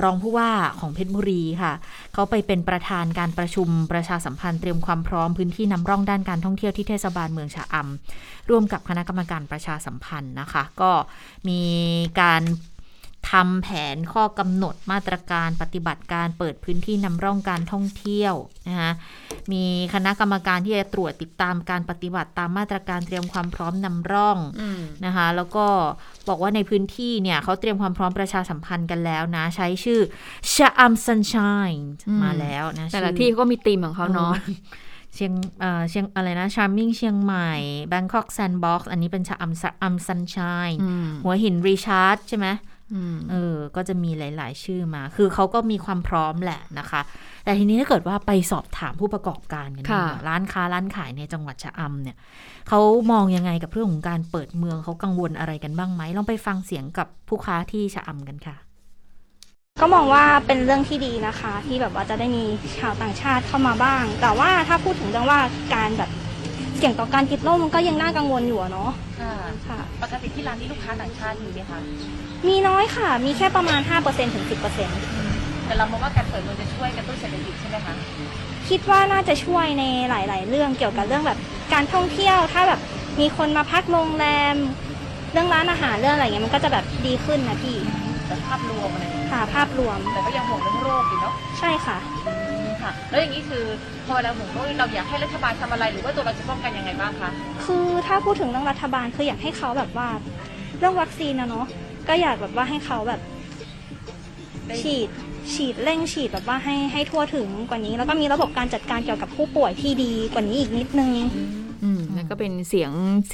[0.03, 1.73] รองผู้ว่าของเพชรบุรีค่ะ
[2.13, 10.91] เขาไปเป็นประธานการประชุมประชาสัมพันธ์เตรียมความพร้อมพื้นที่นำร่องด้านการท่องเที่ยวที่เทศบาลเมืองชะอำร่วมกับคณะกรรมการประชาสัมพันธ์นะคะ ก็
[11.49, 11.61] มี
[12.21, 12.41] การ
[13.31, 18.33] ทำแผนข้อกำหนดมาตรการปฏิบัติการเปิดพื้นที่นำร่องการท่องเที่ยว
[18.67, 18.91] นะคะ
[19.51, 25.65] มีคณะกรรมการที่จะตรวจติดตามการปฏิบัติตามมาตรการเตรียมความพร้อมนำร่องอืมนะคะแล้วก็
[26.27, 29.99] บอกว่าในพื้นที่เนี่ยเขาเตรียมความพร้อมประชาสัมพันธ์กันแล้วนะ ใช้ชื่อ
[30.53, 31.33] ชะอัมซันช
[31.67, 31.71] n ย
[32.07, 34.33] อืมมาแล้วนะแต่ละชื่อที่เขาก็มีธีมของเขาเนาะ
[35.15, 37.51] เชียงเอ่อเชียงอะไรนะ Charming เชียงใหม่
[37.91, 39.51] Bangkok Sandbox อันนี้เป็นชะอัม
[39.83, 42.74] อัมซันช n ยอืมหัวหินรีชาร์ดใช่ไหมอืม
[43.31, 47.01] เออ ก็จะมีหลาย ๆ ชื่อมา คือเขาก็มีความพร้อมแหละนะคะ
[47.43, 52.17] แต่ทีนี้ถ้าเกิดว่าไปสอบถามผู้ประกอบการกันดีกว่าค่ะร้านค้าร้านขายในจังหวัดชะอำเนี่ย
[52.69, 52.79] เขา
[53.11, 58.55] มองยังไงกับเรื่องของการเปิดเมืองเขากังวลอะไรกันบ้างไหมลองไปฟังเสียงกับผู้ค้าที่ชะอำกันค่ะ
[59.81, 62.43] ก็มองว่าเป็นเรื่องที่ดีนะคะ ที่แบบว่าจะได้มี
[62.79, 65.39] ชาวต่างชาติเข้ามาบ้าง แต่ว่าถ้าพูดถึงเรื่องว่า
[65.75, 66.09] การแบบ
[66.77, 68.91] เสี่ยงต่อการติดโรคมันก็ยังน่ากังวลอยู่อะเนาะ
[69.67, 71.79] ค่ะ ปกติที่ร้านนี้ลูกค้าต่างชาติมีไหมคะ
[72.47, 77.95] มีน้อยค่ะ มีแค่ประมาณ 5%ถึง 10%แต่เรามองว่าการเปิดเมืองจะช่วยกระตุ้นเศรษฐกิจใช่ไหมคะ
[78.69, 81.39] คิดว่าน่าจะช่วยในหลาย ๆ เรื่องเกี่ยวกับเรื่องแบบ
[81.73, 82.79] การท่องเที่ยว ถ้าแบบ
[83.19, 84.55] มีคนมาพักโรงแรม
[85.31, 87.77] เรื่องร้านอาหารเรื่องอะไรเงี้ยมันก็จะแบบดีขึ้นนะพี่
[88.27, 91.97] แต่ภาพรวมอะไรอย่างเงี้ยค่ะภาพรวมแต่ก็ยังห่วงเรื่องโรคอยู่เนาะใช่ค่ะ
[92.81, 93.63] ค่ะ แล้วอย่างนี้คือ
[94.07, 97.29] พอเราห่วงโรคเราอยากให้รัฐบาลทำอะไรหรือว่าตัวเราจะป้องกันยังไงบ้างคะ
[97.65, 100.07] คือถ้าพูดถึงเรื่องรัฐบาลคืออยากให้เขาแบบว่า
[100.79, 101.65] เรื่องวัคซีนนะเนาะ
[102.09, 103.21] ก็อยากแบบว่าให้เขาแบบ
[104.67, 105.09] ได้ฉีด
[105.53, 111.13] ฉีดเร่งฉีดแบบว่าให้ให้ทั่วถึงกว่านี้ แล้วก็มีระบบการจัดการเกี่ยวกับผู้ป่วยที่ดีกว่านี้อีกนิดนึง
[111.83, 112.91] อืมนั่นก็เป็นเสียง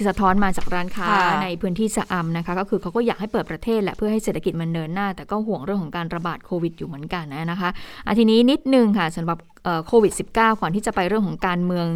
[0.08, 7.70] สะท้อนมาจากร้านค้าค่ะในพื้นที่ชะอำนะคะ ก็คือเขาก็อยากให้เปิดประเทศแหละเพื่อให้เศรษฐกิจมันเดินหน้า แต่ก็ห่วงเรื่องของการระบาดโควิดอยู่เหมือนกันนะคะ
[8.06, 9.51] อาทีนี้นิดนึงค่ะสำหรับเอ่อ
[9.88, 11.88] โควิด -19 ก่อนที่จะไปเรื่องของการเมือง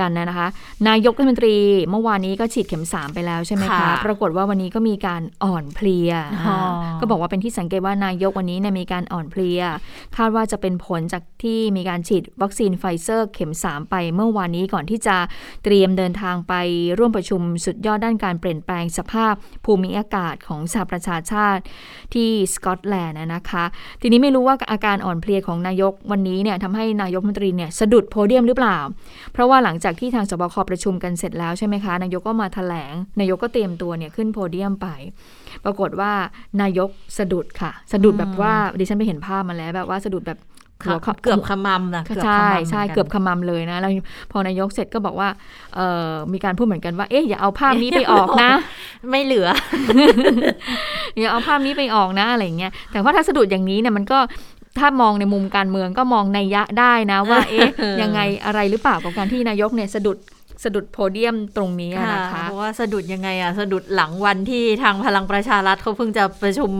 [0.00, 0.48] กันนะคะ
[0.88, 1.56] นายกรัฐมนตรี
[1.90, 6.12] เมื่อวานนี้ก็ฉีดเข็ม 3 ไปแล้วใช่ไหมคะค่ะปรากฏว่าวันนี้ก็มีการอ่อนเพลีย
[6.46, 6.58] อ๋อ
[7.00, 9.60] ก็บอกว่าเป็นที่สังเกตว่านายกวันนี้เนี่ยมีการอ่อนเพลีย
[10.16, 15.16] คาดว่าจะเป็นผลจากที่มีการฉีดวัคซีนไฟเซอร์เข็ม 3 ไปเมื่อวานนี้ก่อนที่จะ
[15.64, 16.54] เตรียมเดินทางไป
[16.98, 21.62] ร่วมประชุมสุดยอดด้านการเปลี่ยนแปลงสภาพภูมิอากาศของสหประชาชาติ
[22.14, 23.64] ที่สกอตแลนด์นะคะ
[24.02, 28.78] ทีนี้ไม่รู้ว่าอาการอ่อนเพลียของนายกวันนี้เนี่ยทำให้นายกรัฐมนตรีเนี่ยสะดุดโพเดียมหรือเปล่า
[29.32, 34.88] เพราะว่าหลังจากที่ทางสบคประชุมกันเสร็จแล้วใช่ไหมคะ นายกก็มาแถลง นายกก็เตรียมตัวเนี่ยขึ้นโพเดียมไป
[35.64, 36.12] ปรากฏว่า
[36.62, 40.40] นายกสะดุดค่ะ สะดุดแบบว่าดิฉันไปเห็นภาพมาแล้วแบบว่าสะดุดแบบ
[40.84, 43.90] หัวเกือบขมำนะเกือบใช่ขมำใช่หมืนนเกือบขมำเลยนะแล้ว
[44.32, 45.28] พอนายกเสร็จก็บอกว่า
[45.74, 48.50] เอ่อมีการพูดเหมือนกันว่าเอ๊ะอย่าเอาภาพนี้ไปออกนะ
[49.10, 49.48] ไม่เหลือ
[51.18, 54.18] อย่าเอาภาพนี้ไปออกนะอะไรเงี้ยแต่ว่าถ้าสะดุดอย่างนี้เนี่ยมันก็
[54.78, 57.68] ถ้ามองในมุมการเมืองก็มองในยยะได้นะว่าเอ๊ะ
[58.02, 60.18] ยังไงอะไรหรือเปล่ากับการที่นายกเนี่ยสะดุด
[60.64, 66.70] สะดุดโพเดียมตรงนี้อะนะคะเพราะว่าสะดุดยังไงอะสะดุดหลังวันที่ทางพลังประชารัฐเขาเพิ่งจะประชุม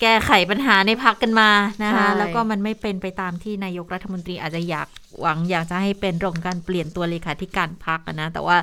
[0.00, 1.50] แก้ไขปัญหาในพักกันมา
[1.84, 4.88] นะคะใช่แล้วก็มันไม่เป็นไปตามที่นายกรัฐมนตรีอาจจะอยาก
[5.20, 8.56] หวังอยากจะให้เป็นเรื่องของการเปลี่ยนตัวเลขาธิการพักนะแต่ว่า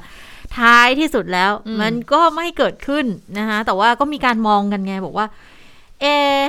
[0.58, 1.51] ท้ายที่สุดแล้ว
[1.82, 3.06] มันก็ไม่เกิดขึ้น
[3.39, 5.27] นะคะแต่ว่าก็มีการมองกันไงบอกว่า
[6.01, 6.43] เอะ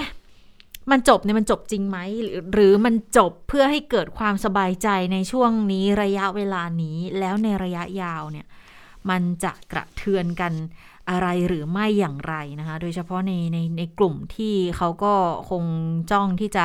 [0.91, 8.47] มันจบเนี่ยมันจบจริงไหมหรือหรือมันจบเพื่อให้เกิดความสบายใจในช่วงนี้ระยะเวลานี้แล้วในระยะยาวเนี่ย
[9.11, 10.53] มันจะกระเทือนกัน
[11.11, 15.15] อะไรหรือไม่อย่างไรนะคะ โดยเฉพาะในในในกลุ่มที่เขาก็
[15.51, 15.65] คง
[16.11, 16.65] จ้องที่จะ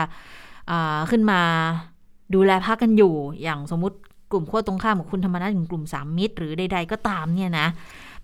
[0.71, 1.41] อ่าขึ้นมา
[2.33, 3.97] ดูแลพักกันอยู่ อย่างสมมติ
[4.31, 7.67] กลุ่มขั้วตรงข้ามของคุณธรรมนัฐอย่างกลุ่มสามมิตร หรือใด ๆ ก็ตามเนี่ยนะ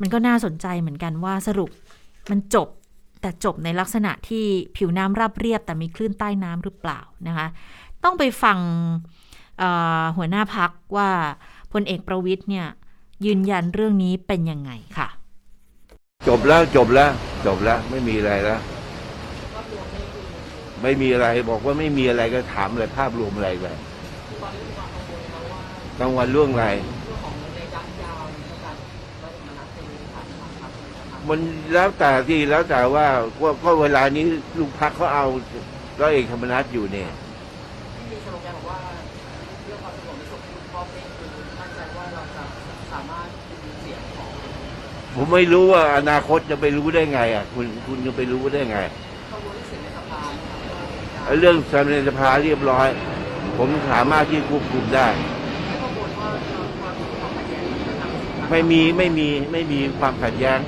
[0.02, 1.70] มันก็น่าสนใจเหมือนกันว่าสรุป
[2.30, 2.68] มันจบ
[3.26, 4.46] แต่จบในลักษณะที่
[4.78, 7.48] ผิวน้ำราบเรียบ แต่มีคลื่นใต้น้ำหรือเปล่านะคะ
[8.04, 8.58] ต้องไปฟัง
[10.18, 11.10] หัวหน้าพักว่า
[11.74, 12.68] พลเอกประวิทย์เนี่ย
[13.26, 15.08] ยืนยันเรื่องนี้เป็นยังไงค่ะ
[16.28, 17.10] จบแล้วจบแล้ว
[17.46, 18.60] จบแล้วไม่มีอะไรแล้ว
[20.82, 23.66] ไม่มีอะไรบอกว่าไม่มีอะไรก็ถามอะไรภาพรวมอะไรไป
[26.00, 26.68] กลางวันล่วงอะไร
[31.30, 31.40] มัน
[31.74, 33.08] แล้วแต่ที่แล้วแต่ว่า
[33.42, 34.26] ว่าก็เวลานี้
[34.58, 35.26] ลูกพักเขาเอา
[36.02, 37.12] ร้อยเอกธรรมนัฐอยู่เนี่ย
[45.16, 48.78] ผมไม่รู้ว่าอนาคตจะไปรู้ได้ไง อะ คุณคุณจะไปรู้ได้ไง
[51.40, 52.88] เรื่องสำเร็จสภาเรียบร้อย
[53.58, 55.08] ผมสามารถที่ควบคุมได้
[58.50, 60.60] ไม่มีไม่มีไม่มีความขัดแย้ง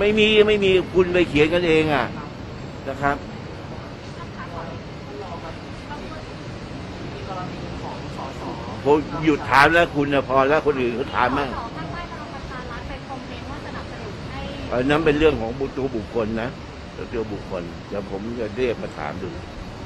[0.00, 2.04] ไม่มีไม่มีคุณไปเขียนกันเองอะ
[2.88, 3.16] นะครับ
[8.84, 11.48] ผมหยุดถามแล้วคุณนะพอแล้วคนอื่นเขาถามมั่ง
[14.72, 16.48] อันนั้นเป็นเรื่องของบุตัวบุคคลนะ
[16.94, 19.28] ไปส่วนตัวบุคคลเดี๋ยวผมจะเรียกมาถามดู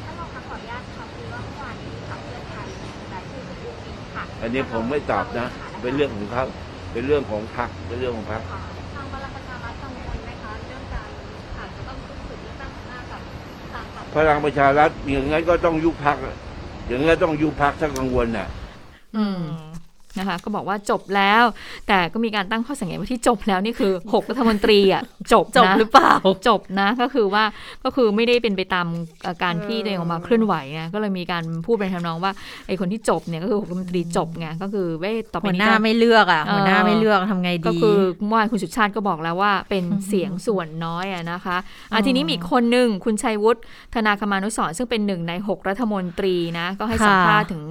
[0.05, 2.67] ถ้าเราขออนุญาตครับคือว่าเมื่อวานนี้กับเพื่อนไทย
[3.13, 5.47] รายชื่อคุณอุ้งอิงค่ะอันนี้ผมไม่ตอบนะ
[5.83, 6.45] เป็นเรื่องของเขา
[6.93, 8.43] เป็นเรื่องของพรรคเป็นเรื่องของพรรค
[14.15, 16.17] พลังประชารัฐอย่างนั้นก็ต้องยุบพัก
[16.89, 18.49] อย่างนั้นต้องยุบพักถ้ากังวลน่ะ
[19.17, 19.41] อืม
[20.19, 21.45] นะคะก็บอกว่าจบแล้ว
[21.89, 25.03] แต่ก็มีการตั้งข้อสังเกตว่าที่จบแล้วนี่คือ 6 รัฐมนตรีอะ
[25.33, 26.13] จบจบนะหรือเปล่า
[26.49, 27.45] จบนะก็คือว่า
[27.85, 28.87] ก็คือไม่ได้เป็นไปตาม
[29.23, 32.33] เอ่อการที่ตัวเองออกมาเคลื่อนไหวไงก็เลยมีการพูดเป็นทำนองว่า
[32.67, 41.57] ไอ้คนที่จบเนี่ยก็คือหกรัฐมนตรีจบไงก็คือเว้ยต่อไปหัวนี้หน้าก็ไม่เลือกอะเออหัวหน้าไม่เลือกทำไงดีก็คือเมื่อวานคุณสุชาติก็บอกแล้วว่าเป็นเสียงส่วนน้อยอะนะคะ
[41.93, 43.61] อะอ๋อทีนี้มีอีกคนหนึ่งคุณชัยวุฒิ
[43.95, 47.63] ธนาคมานุสรณ์ซึ่งเป็นหนึ่งใน 6 รัฐมนตรีนะก็ให้สัมภาษณ์ถึง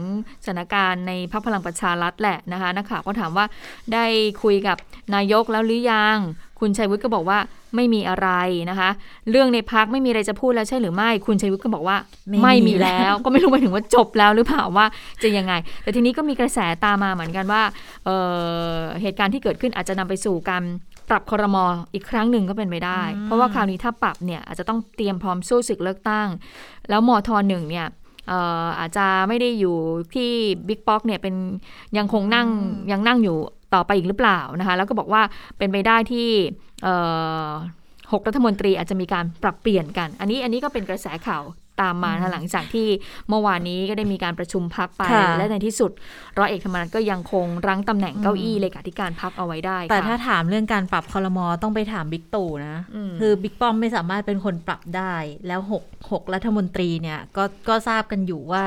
[0.46, 3.46] สถานการณ์ในพรรคพลังประชารัฐแหละนะคะนักข่าวก็ถามว่า
[3.94, 4.06] ได้
[4.44, 4.78] คุยกับ
[5.16, 6.18] นายกแล้วหรือยัง
[6.60, 7.38] คุณชัยวุฒิก็บอกว่า
[7.76, 8.30] ไม่มีอะไร
[8.70, 8.90] นะคะ
[9.30, 11.98] เรื่องในพักไม่มีอะไรจะพูดแล้วใช่หรือไม่ คุณชัยวุฒิก็บอกว่า
[12.30, 14.86] ไม่มีไม่มีแล้ว ก็ไม่รู้หมายถึงว่าจบแล้วหรือเปล่าว่า
[15.24, 15.54] จะยังไง
[15.84, 17.62] แต่ทีนี้ก็มีกระแสตามมาเหมือนกันว่า
[18.06, 18.18] เอ่
[18.76, 20.64] อเหตุการณ์ที่เกิดขึ้นอาจจะนำไปสู่การ
[21.10, 21.58] ปรับครม
[21.94, 26.28] อีกครั้งหนึ่งก็เป็นไปได้ เพราะว่าคราวนี้ถ้าปรับเนี่ยอาจจะต้องเตรียมพร้อมสู้ศึกเลือกตั้ง
[26.90, 29.76] แล้วมทหนึ่งเนี่ยเอ่ออาจจะไม่ได้อยู่
[30.16, 30.30] ที่
[30.68, 31.36] บิ๊กป๊อกเนี่ยเป็น
[31.98, 32.48] ยังคงนั่ง
[32.92, 33.38] ยังนั่งอยู่
[33.74, 35.22] ต่อไปอีกหรือเปล่านะคะ แล้วก็บอกว่า
[35.58, 36.30] เป็นไปได้ที่
[38.14, 41.44] เอ่อหกรัฐมนตรีอาจจะมีการปรับเปลี่ยนกัน อันนี้อันนี้ก็เป็นกระแสข่าว
[41.82, 42.88] ตามมานะคะหลังจากที่
[43.30, 45.92] เมื่อวานนี้ก็ได้มีการประชุมพักไปค่ะและในที่สุด
[46.38, 55.14] ร้อยเอกธรรมนัฐก็ยังคงรั้งตำแหน่งเก้าอี้เลขาธิการพักเอาไว้ได้ แต่ค่ะถ้าถามเรื่องการปรับคอรมอต้องไปถามบิ๊กตู่นะอืมคือบิ๊กป้อมไม่สามารถเป็นคนปรับได้
[55.48, 58.64] แล้วหกหกรัฐมนตรีเนี่ยก็ก็ทราบกันอยู่ว่า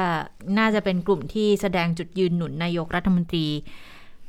[0.58, 3.46] น่าจะเป็นกลุ่มที่แสดงจุดยืนหนุนนายกรัฐมนตรี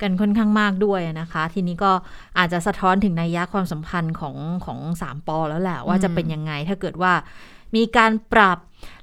[0.02, 1.92] กันค่อนข้างมากด้วยนะคะ ทีนี้ก็
[2.38, 4.36] อาจจะสะท้อนถึงนัยยะความสัมพันธ์ของ
[4.66, 7.14] ของสามปอแล้วแหละว่าจะเป็นยังไงถ้าเกิดว่า
[7.76, 8.58] มีการปรับ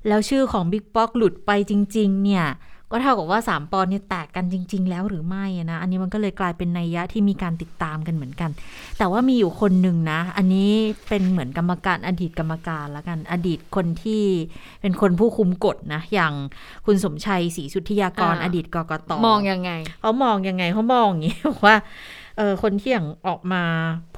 [0.08, 2.46] แล้วชื่อของบิ๊กป๊อกหลุดไปจริง ๆ เนี่ย
[2.94, 8.50] ก็เท่ากับว่าสามปอนเนี่ยแตกกันจริง ๆ แล้วหรือไม่อะนะ อันนี้มันก็เลยกลายเป็นนัยยะที่มีการติดตามกันเหมือนกัน
[8.98, 10.70] แต่ว่ามีอยู่คนหนึ่งนะ อันนี้
[11.08, 14.22] เป็นเหมือนกรรมการอดีตกรรมการแล้วกัน อดีตคนที่
[14.80, 16.32] เป็นคนผู้คุมกฎนะ อย่าง
[16.86, 19.70] คุณสมชัยศรีสุทธิยากรอ่าอดีตกกตมองยังไง
[20.00, 21.76] เขามองยังไงเขามองอย่างนี้บอกว่า
[22.36, 23.64] เออคนที่อย่างออกมา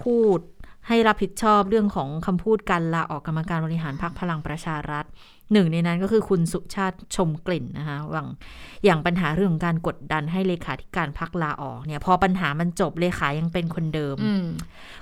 [0.03, 0.41] พูด
[0.89, 5.05] ให้รับผิดชอบเรื่องของคำพูดการลาออกกรรมการบริหารพรรคพลังประชารัฐ
[5.53, 8.28] หนึ่งในนั้นก็คือคุณสุชาติชมกลิ่นนะคะหวัง
[8.84, 14.47] อย่างปัญหาเรื่องของการกดดันให้เลขาธิการพักลาออกเนี่ย พอปัญหามันจบเลขายังเป็นคนเดิมอืม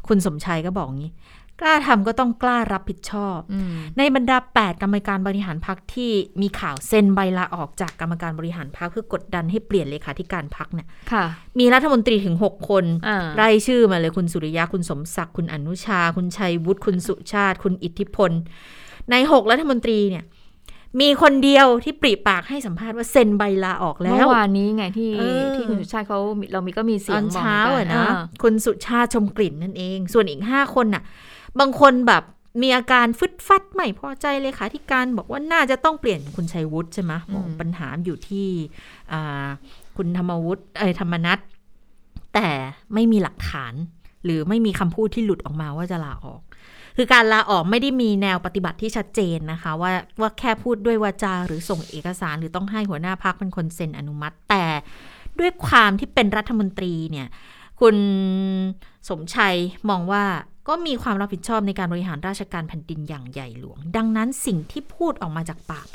[0.09, 1.13] คุณสมชัยก็บอกงี้
[1.61, 11.25] กล้าทำก็ต้องกล้ารับผิดชอบอืมในบรรดา 8 กรรมการบริหารพักที่มีข่าวเซ็นใบลาออกจากกรรมการบริหารพักเพื่อกดดันให้เปลี่ยนเลขาธิการพักเนี่ยค่ะ
[11.59, 18.33] มีรัฐมนตรีถึง 6 คนอ่าไล่ชื่อมาเลยคุณสุริยะคุณสมศักดิ์คุณอนุชา คุณชัยวุฒิคุณสุชาติ คุณอิทธิพล
[19.11, 20.25] ใน 6 รัฐมนตรีเนี่ย
[21.01, 31.03] มีคนเดียวที่ปริปากให้สัมภาษณ์ว่าเซ็นใบลาออกแล้เมื่วอวานนี้ไงที่เออที่คุณสุชาติเขามีเรามีก็มีเสีตยองนบอกเช้าหมือะกันะอ่าคุณสุชาติชมกลิ่นนั่นเอง ส่วนอีก5คนน่ะ
[31.61, 32.23] บางคนแบบ
[32.63, 38.49] มีอาการฟึดฟัดไม่พอใจเลยค่ะที่การบอกว่าน่าจะต้องเปลี่ยนคุณชัยวุฒิใช่ไหมบอกปัญหาอยู่ที่
[39.13, 39.47] อ่า
[39.97, 41.39] คุณธรรมวุฒิเอ้ยธรรมนัท
[42.35, 42.49] แต่
[42.95, 43.75] ไม่มีหลักฐาน
[44.25, 46.43] หรือไม่มีคำพูดที่หลุดออกมาว่าจะลาออก
[46.97, 54.65] คือการลาออกไม่ได้มีแนวปฏิบัติที่ชัดเจนนะคะ ว่าว่าแค่พูดด้วยวาจาหรือส่งเอกสารหรือต้องให้หัวหน้าพักเป็นคนเซ็นอนุมัติ แต่
[55.39, 57.29] ด้วยความที่เป็นรัฐมนตรีเนี่ย
[57.81, 57.97] คุณ
[59.09, 59.57] สมชัย
[59.91, 60.25] มองว่า
[60.69, 65.89] ก็มีความรับผิดชอบในการบริหารราชการแผ่นดินอย่างใหญ่หลวง ดังนั้นสิ่งที่พูดออกมาจากปาก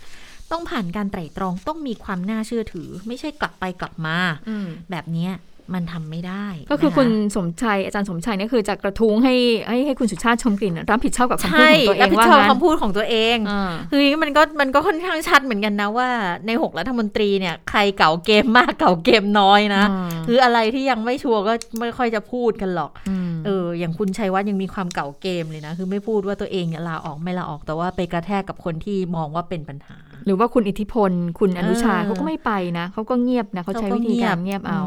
[0.52, 4.18] ต้องผ่านการไตร่ตรองต้องมีความน่าเชื่อถือ ไม่ใช่กลับไปกลับมา
[4.50, 5.32] อืมแบบเนี้ย
[5.74, 9.36] มันทำไม่ได้ ก็คือนะะคุณสมชัยอาจารย์สมชัยเนี่ยคือจะกระทุ้งให้
[9.68, 16.10] ให้ให้คุณสุชาติชมกลิ่นรับผิดชอบกับคำพูดใช่ของตัวเอรับงผิดว่าชอบงั้นคำพูดของตัวเองอ่าคือมันก็มันก็ค่อนข้างชัดเหมือนกันนะว่า
[16.48, 22.92] ในหกรัฐมนตรีเนี่ยใครเก่าเกมมากเก่าเกมน้อยนะอืมคืออะไรที่ยังไม่ชัวร์ก็ไม่ค่อยจะพูดกันหรอก
[23.30, 34.86] มเอออย่างคุณชัยวัฒน์ยังมีความเก่าเกมเลยนะคือไม่พูดว่าตัวเองเนี่ยลาออกไม่ลาออกแต่ว่าไปกระแทกกับคนที่มองว่าเป็นปัญหา หรือว่าคุณอิทธิพล คุณอนุชาเออเขาก็ไม่ไปนะเขาก็เงียบนะเขาใช้วิธีการเงียบเอาม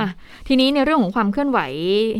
[0.00, 0.08] อะ
[0.48, 1.58] ทีนี้ในเรื่องของความเคลื่อนไหว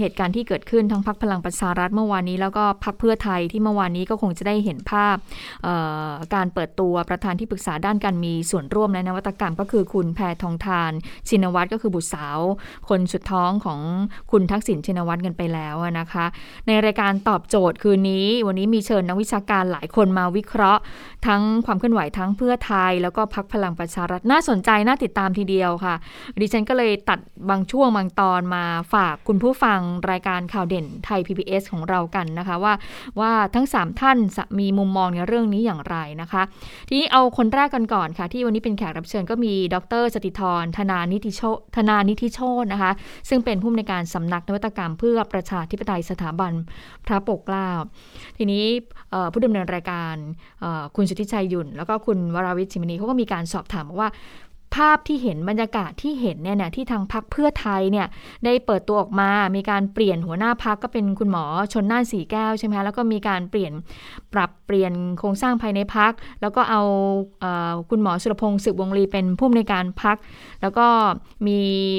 [0.01, 5.17] เหตุการณ์ที่เกิดขึ้นทั้งพักพลังประชารัฐเมื่อวานนี้ แล้วก็พักเพื่อไทยที่เมื่อวานนี้ก็คงจะได้เห็นภาพ
[5.65, 5.75] เอ่
[6.09, 10.93] อการเปิดตัวประธานที่ปรึกษาด้านการมีส่วนร่วมและนวัตกรรม ก็คือคุณแพทองทาน
[11.29, 12.39] ชินวัตรก็คือบุตรสาว
[12.89, 13.81] คนสุดท้องของ
[14.31, 16.27] คุณทักษิณชินวัตรกันไปแล้วอะนะคะ
[16.67, 20.83] ในรายการตอบโจทย์คืนนี้ วันนี้มีเชิญนักวิชาการหลายคนมาวิเคราะห์
[21.27, 25.95] ทั้งความเคลื่อนไหวทั้งเพื่ออไทย แล้วก็พักพลังประชารัฐน่าสนใจน่าติดตามทีเดียวค่ะ
[26.41, 27.19] ดิฉันก็เลยตัด
[27.51, 29.81] บางช่วงบางตอนมาฝากคุณผู้ฟัง
[30.11, 32.75] รายการข่าวเด่นไทย PBS ของเรากันนะคะว่า
[33.21, 34.19] ว่าทั้ง 3 ท่าน
[34.59, 36.43] มีมุมมองในเรื่องนี้อย่างไรนะคะ
[36.89, 41.43] ทีนี้เอาคนแรกกันก่อนค่ะ ที่วันนี้เป็นแขกรับเชิญก็มีดรสติธรธนานิติโช
[41.77, 42.93] ธนานิธิโชตนะคะ
[43.29, 46.53] ซึ่งเป็นผู้อำนวยการสำนักนวัตกรรม เพื่อประชาธิปไตยสถาบัน
[47.07, 47.71] พระปกเกล้า
[48.39, 48.65] ทีนี้
[49.33, 50.15] ผู้ดำเนินรายการ
[50.97, 54.11] คุณสุทธิชัยยุนแล้วก็คุณวราวิชิมณีเขาก็มีการสอบถามว่า
[54.75, 58.07] ภาพที่เห็นบรรยากาศที่เห็นเนี่ยนะที่ทางพักเพื่อไทยเนี่ย
[58.45, 63.73] ได้เปิดตัวออกมา มีการเปลี่ยนหัวหน้าพักก็เป็นคุณหมอชนน่านสีแก้วใช่ไหมแล้วก็มีการเปลี่ยน
[64.33, 66.83] ปรับเปลี่ยนโครงสร้างภายในพัก แล้วก็เอา
[67.41, 67.45] เอ
[67.91, 70.17] คุณหมอสุรพงศ์สืบวงลีเป็นผู้ในวยการพัก
[70.63, 70.87] แล้วก็
[71.47, 71.59] มี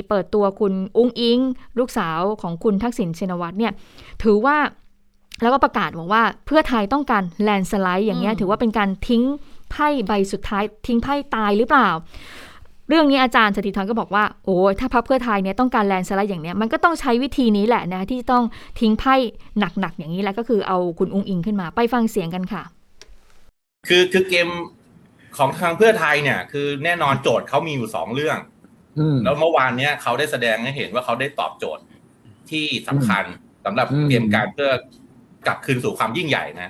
[0.09, 1.39] เปิดตัวคุณอุ้งอิง
[1.79, 3.73] ลูกสาวของคุณทักษิณชินวัตรเนี่ย
[4.23, 4.57] ถือว่า
[5.41, 9.23] แล้วก็ประกาศบอกว่าเพื่อไทยต้องการแลนสไลด์อย่างเงี้ยถือว่าเป็นการทิ้ง
[9.71, 11.89] ไพ่ใบสุดท้ายทิ้งไพ่ตายหรือเปล่า
[12.89, 18.43] เรื่องนี้อาจารย์สถิธรก็บอกว่าโอ้ถ้าพรรคเพื่อไทยเนี่ยต้องการแลนสไลด์อย่างเนี้ยมันก็ต้องใช้วิธีนี้แหละนะที่ต้อง
[18.79, 19.15] ทิ้งไพ่
[19.59, 22.63] หนักๆอย่างนี้แล้วก็คือเอาคุณอุ้งอิงขึ้นมาไปฟังเสียงกันค่ะ
[23.87, 24.49] คือคือเกม
[25.37, 28.37] ของทางเพื่อไทยเนี่ย คือแน่นอนโจทย์เขามีอยู่สองเรื่อง
[29.23, 31.83] แล้วเมื่อวานเนี้ยเขาได้แสดงให้เห็นว่าเขาได้ตอบโจทย์
[32.49, 33.23] ที่สำคัญ
[33.65, 34.71] สำหรับเตรียมการเพื่อ
[35.47, 36.69] กลับคืนสู่ความยิ่งใหญ่นะ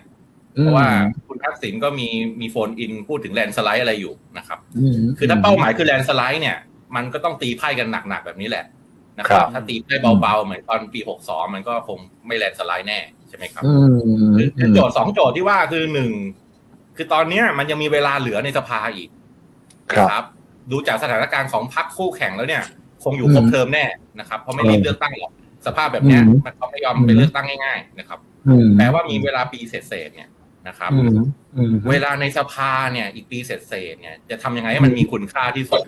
[0.61, 0.87] เพราะว่า
[1.27, 2.07] คุณทักษิณก็มี
[2.41, 4.59] มี phone in พูดถึง landslide อะไรอยู่นะครับ
[5.17, 6.57] คือถ้าเป้าหมายคือ landslide เนี่ย
[6.95, 8.65] มันก็ต้องตีไพ่กันหนักๆแบบนี้แหละ
[9.17, 11.97] นะครับ ถ้าตีไพ่เบาๆเหมือนตอนปีหกสองมันก็คง
[12.27, 12.99] ไม่ landslide แน่
[13.29, 13.63] ใช่ไหมครับ
[14.59, 16.11] คือโจทย์สองโจทย์ที่ว่าคือหนึ่ง
[16.95, 19.09] คือตอนเนี้ยมันยังมีเวลาเหลือในสภาอีก
[20.09, 20.23] ครับ
[20.71, 22.63] ดูจากสถานการณ์ของพรรคคู่แข่งแล้วเนี่ย
[23.03, 23.85] คงอยู่ครบเทอมแน่
[24.19, 25.31] นะครับเพราะไม่รีบเลือกตั้งหรอก
[25.65, 28.19] สภาพแบบเนี้ยมันเขาไม่ยอมไปเลือกตั้งง่าย ๆ นะครับ
[28.77, 30.29] แปลว่ามีเวลาปีเศษเนี่ย
[30.67, 30.91] นะครับ
[31.91, 33.61] เวลาในสภาเนี่ยอีกปีเสร็จ
[34.01, 35.81] เนี่ย จะทำยังไงให้มันมีคุณค่าที่สุด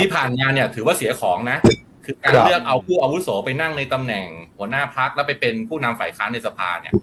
[0.00, 1.58] ที่ผ่านมาเนี่ย ถือว่าเสียของนะ
[2.04, 4.26] คือการเลือกเอาผู้อาวุโสไปนั่งในตำแหน่ง
[4.56, 6.94] หัวหน้าพักแล้วไปเป็นผู้นำฝ่ายค้านในสภาเนี่ย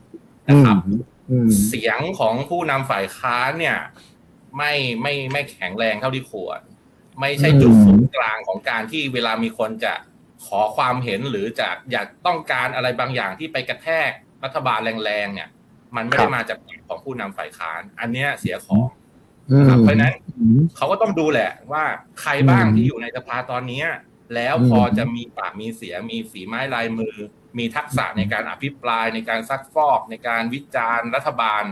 [0.49, 0.77] นะครับ
[1.67, 3.77] เสียงของผู้นำฝ่ายค้านเนี่ย
[4.57, 6.59] ไม่ไม่ไม่แข็งแรงเท่าที่ควร
[7.19, 9.93] ไม่ใช่จุดศูนย์กลางของการที่เวลามีคนจะ
[10.45, 14.09] ขอความเห็นหรือจะอยากต้องการอะไรบางอย่างที่ไปกระแทก
[14.43, 15.49] รัฐบาลแรงๆเนี่ย
[15.95, 18.85] มันไม่ได้มาจากปากของผู้นำฝ่ายค้าน อันเนี้ยเสียของ
[19.83, 20.13] เพราะนั้น
[20.75, 21.83] เขาก็ต้องดูแหละว่า
[22.21, 23.83] ใครบ้างที่อยู่ในสภาตอนนี้
[24.35, 27.15] แล้วพอจะมีปากมีเสียงมีฝีไม้ลายมือ
[27.57, 31.63] มีทักษะในการอภิปรายในการซักฟอกในการวิจารณ์รัฐบาล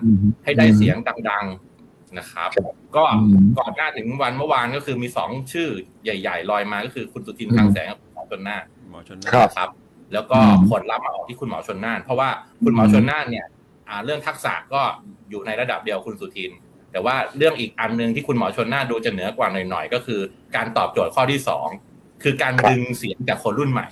[0.43, 0.95] ให้ได้เสียง
[1.29, 2.49] ดังๆนะครับ
[2.95, 3.03] ก็
[3.59, 5.69] ก่อนหน้าถึงวันเมื่อวานก็คือมีสองชื่อ
[6.03, 9.69] ใหญ่ ๆ ลอยมาก็คือคุณสุทินทางแสงกับหมอชนน่านหมอชนน่านครับ
[10.13, 10.37] แล้วก็
[10.69, 12.29] ผลลัพธ์มาออกที่คุณหมอชนน่าน เพราะว่า
[12.63, 13.56] คุณหมอชนน่านเนี่ยอ่า
[14.05, 14.81] เรื่องทักษะก็
[15.29, 16.51] อยู่ในระดับเดียวคุณสุทิน
[16.91, 20.19] แต่ว่าเรื่องอีกอันหนึ่งที่คุณหมอชนน่าดูจะเหนือกว่าหน่อยๆ ก็คือ
[20.55, 21.67] การตอบโจทย์ข้อที่สอง
[22.23, 23.87] คือการดึงเสียงจากคนรุ่นใหม่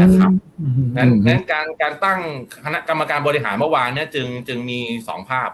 [0.00, 0.32] นะครับ
[0.96, 2.20] นั้นนั้นการการตั้ง
[2.64, 5.50] คณะกรรมการบริหารเมื่อวานเนี่ยจึงจึงมีสองภาพ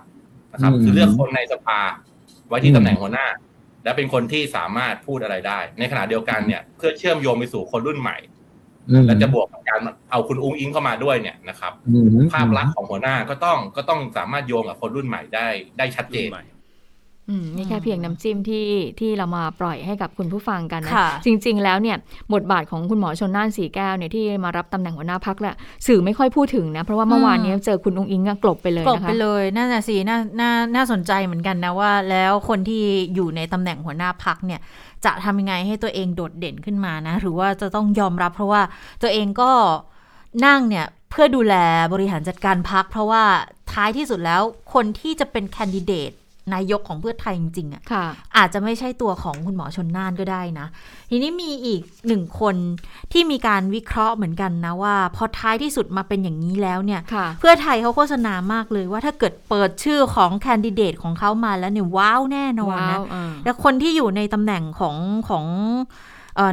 [0.52, 1.78] นะครับ คือเลือกคนในสภา
[2.48, 3.26] ไว้ที่ตำแหน่งหัวหน้า
[3.84, 8.16] และเป็นคนที่สามารถพูดอะไรได้ ในขณะเดียวกันเนี่ย เพื่อเชื่อมโยงไปสู่คนรุ่นใหม่
[9.06, 9.80] และจะบวกกับการ
[10.10, 11.72] เอาคุณอุ้งอิงเข้ามาด้วยเนี่ยนะครับ
[12.32, 16.28] ภาพลักษณ์ของหัวหน้าก็ต้องก็ต้องสามารถโยงกับคนรุ่นใหม่ได้ได้ชัดเจน
[17.56, 18.66] นี่แค่เพียงน้ำจิ้มที่
[19.00, 20.92] ที่เรามาปล่อยให้กับคุณผู้ฟังกันนะ
[21.24, 21.96] จริง ๆ แล้วเนี่ย
[22.34, 25.54] บทบาทของคุณหมอชนน่านสีแก้วเนี่ยที่มารับตำแหน่งหัวหน้าพักแหละ
[25.86, 32.82] สื่อไม่ค่อยพูดถึงนะเพราะว่าเมื่อวานนี้เจอคุณองอิงกลบไปเลยกลบไปเลยน่าจะสีน่าน่าน่าสนใจเหมือนกันนะว่า แล้วคนที่
[33.14, 34.60] อยู่ในตำแหน่งหัวหน้าพักเนี่ย
[35.04, 38.62] จะทำยังไงให้ตัวเองโดดเด่นขึ้นมานะ หรือว่าจะต้องยอมรับ เพราะว่า
[39.02, 39.50] ตัวเองก็
[40.46, 41.54] นั่งเนี่ยเพื่อดูแล
[41.92, 43.22] บริหารจัดการพักเพราะว่า
[43.72, 44.42] ท้ายที่สุดแล้ว
[44.74, 46.12] คนที่จะเป็นแคนดิเดต
[46.54, 48.04] นายกของเพื่อไทยจริงๆอะ่ะ
[48.36, 50.66] อาจจะไม่ใช่ตัวของคุณหมอชนน่านก็ได้นะ
[51.10, 52.56] ทีนี้มีอีกหนึ่งคน
[53.12, 57.00] ที่มีการวิเคราะห์เหมือนกันนะว่า พอท้ายที่สุดมาเป็นอย่างนี้แล้วเนี่ย
[57.38, 63.00] เพื่อไทยเขาโฆษณามากเลยว่าถ้าเกิดเปิดชื่อของแคนดิเดตของเขามาแล้วเนี่ยว้าวแน่นอนนะ
[63.44, 64.96] แล้วคนที่อยู่ในตำแหน่งของ
[65.28, 65.44] ของ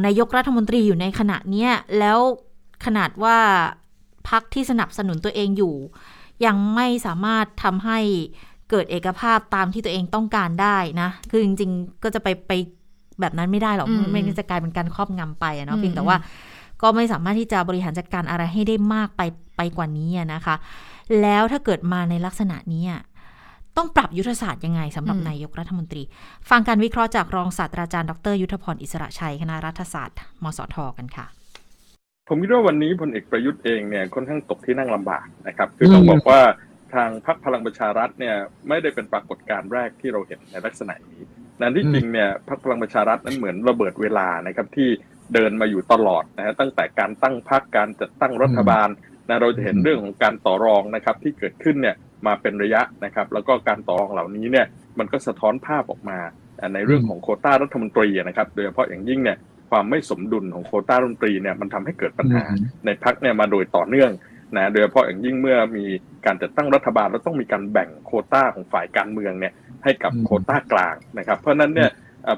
[0.06, 2.18] นายกรัฐมนตรีอยู่ในขณะเนี้ยแล้ว
[2.84, 3.36] ขนาดว่า
[4.28, 5.74] พักที่สนับสนุนตัวเองอยู่
[6.46, 7.98] ยังไม่สามารถทำให้
[8.70, 12.52] เกิดเอกภาพตามที่ตัวเองต้องการได้นะ คือจริงๆ ก็จะไปไป
[13.20, 16.16] แบบนั้นไม่ได้หรอกมันจะกลายเป็นการครอบงำไปเนาะเพียงแต่ว่า
[16.82, 19.22] ก็ไม่สามารถที่จะบริหารจัดการอะไรให้ได้มากไป
[19.56, 20.54] ไปกว่านี้นะคะ
[21.20, 22.84] แล้วถ้าเกิดมาในลักษณะนี้
[23.76, 26.02] ต้องปรับยุทธศาสตร์ยังไงสำหรับนายกรัฐมนตรี
[26.50, 31.26] ฟังการวิเคราะห์จากรองศาสตราจารย์ดร ยุทธพรอิสระชัยคณะรัฐศาสตร์ มสทกันค่ะ
[32.28, 36.40] ผมคิดว่าวันนี้พลเอกประยุทธ์เองเนี่ยค่อนข้างตกที่นั่งลำบากนะครับ คือต้องบอกว่า
[36.94, 38.36] ทางพรรคพลังประชารัฐเนี่ย
[38.68, 41.20] ไม่ได้เป็นปรากฏการณ์แรกที่เราเห็นในลักษณะนี้
[41.60, 44.88] นั้นที่จริงเนี่ยพรรคพลังประชารัฐนั้นเหมือนระเบิดเวลานะครับที่
[45.34, 48.88] เดินมาอยู่ตลอดนะฮะตั้งแต่การตั้งพรรคการจัดตั้งรัฐบาล
[49.28, 54.66] นะเราจะเห็นเรื่องของการต่อรองนะครับที่เกิดขึ้นเนี่ยมาเป็นระยะนะครับ แล้วก็การต่อรองเหล่านี้เนี่ย
[54.98, 56.18] มันก็สะท้อนภาพออกมา
[56.74, 59.36] ในเรื่องของโคต้ารัฐมนตรีนะครับ โดยเฉพาะอย่างยิ่งเนี่ย
[59.70, 62.44] ความไม่สมดุลของโคต้ารัฐมนตรีเนี่ยมันทำให้เกิดปัญหา
[62.86, 64.10] ในพรรคเนี่ยมาโดยต่อเนื่อง
[64.56, 65.84] นะโดยเฉพาะอย่างยิ่งเมื่อมี
[66.26, 69.52] การจัดตั้งรัฐบาลแล้วต้องมีการแบ่งโคต้าของฝ่ายการเมืองเนี่ย
[69.84, 71.90] ให้กับโคต้ากลางนะครับ เพราะนั้นเนี่ย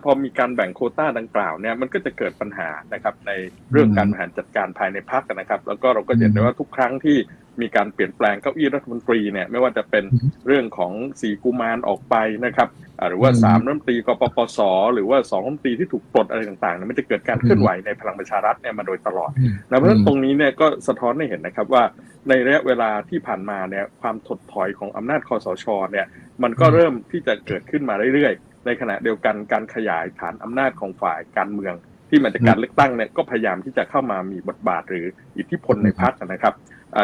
[0.05, 3.30] พอมีการแบ่งโคต้าดังกล่าวเนี่ยมันก็จะเกิดปัญหานะครับใน
[3.72, 7.16] เรื่องการบริหารจัดการภายในพรรคนะครับ แล้วก็เราก็เห็นได้ว่าทุกครั้งที่
[7.61, 10.05] มีการเปลี่ยนแปลงเก้าอี้รัฐมนตรีเนี่ยไม่ว่าจะเป็น
[10.47, 12.68] เรื่องของสีกุมารออกไปนะครับ
[13.09, 14.59] หรือว่าสามรัฐมนตรีกปปส
[14.95, 19.30] หรือว่าสองรัฐมนตรีที่ถูกปลดอะไรต่างๆเนี่ยมันจะเกิดการเคลื่อนไหวในพลังประชารัฐเนี่ยมาโดยตลอด
[19.68, 21.84] นะเพราะฉะนั้นตรงนี้เนี่ยก็สะท้อนให้เห็นนะครับว่า
[22.28, 26.07] ในระยะเวลาที่ผ่านมาเนี่ยความถดถอยของอำนาจคอสชเนี่ย
[26.43, 31.75] มันก็เริ่มที่จะเกิดขึ้นมาเรื่อยๆ ในขณะเดียวกันการขยายฐานอำนาจของฝ่ายการเมือง
[32.09, 35.07] ที่มาจากการเลือกตั้งเนี่ยก็พยายามที่จะเข้ามามีบทบาทหรือ
[35.39, 36.55] อิทธิพลในพรรคนะครับ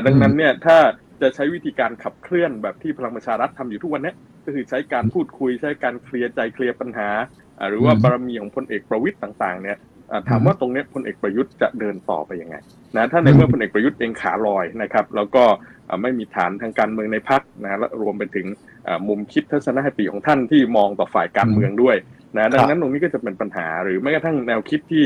[0.07, 0.77] ดังนั้นเนี่ยถ้า
[1.23, 4.13] จะใช้วิธีการขับเคลื่อนแบบที่พลังประชารัฐทำอยู่ทุกวันนี้
[4.45, 7.09] ก็คือใช้การพูดคุยใช้การเคลียร์ใจเคลียร์ปัญหา
[7.69, 9.77] หรือว่าบารมีของพลเอกประวิตยต่างๆเนี่ย
[10.29, 12.57] ถามว่าตรงนี้พลเอกประยุทธ์จะเดินต่อไปยังไง
[12.97, 15.45] นะถ้าในเมื่อพลเอกประยุทธ์เองขาลอยนะครับแล้วก็
[16.03, 18.47] ไม่มีฐานทางการเมืองในพรรคนะและรวมไปถึง
[19.09, 21.97] มุมคิดทัศนคติของท่านที่มองต่อฝ่ายการเมืองด้วย
[22.37, 25.05] นะดังนั้นตรงนี้ก็จะเป็นปัญหาหรือแม้กระทั่งแนวคิดที่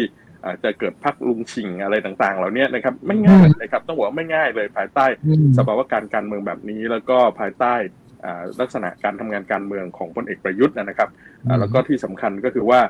[0.65, 5.07] จะเกิดพักลุงชิงอะไรต่างๆ เหล่านี้นะครับไม่ง่ายนะครับต้องบอกว่าไม่ง่ายเลยภายใต้
[5.59, 7.75] สภาวะการการเมืองแบบนี้ แล้วก็ภายใต้
[8.61, 11.09] ลักษณะการทำงานการเมืองของพลเอกประยุทธ์นะครับ
[11.61, 12.81] แล้วก็ที่สำคัญก็คือว่า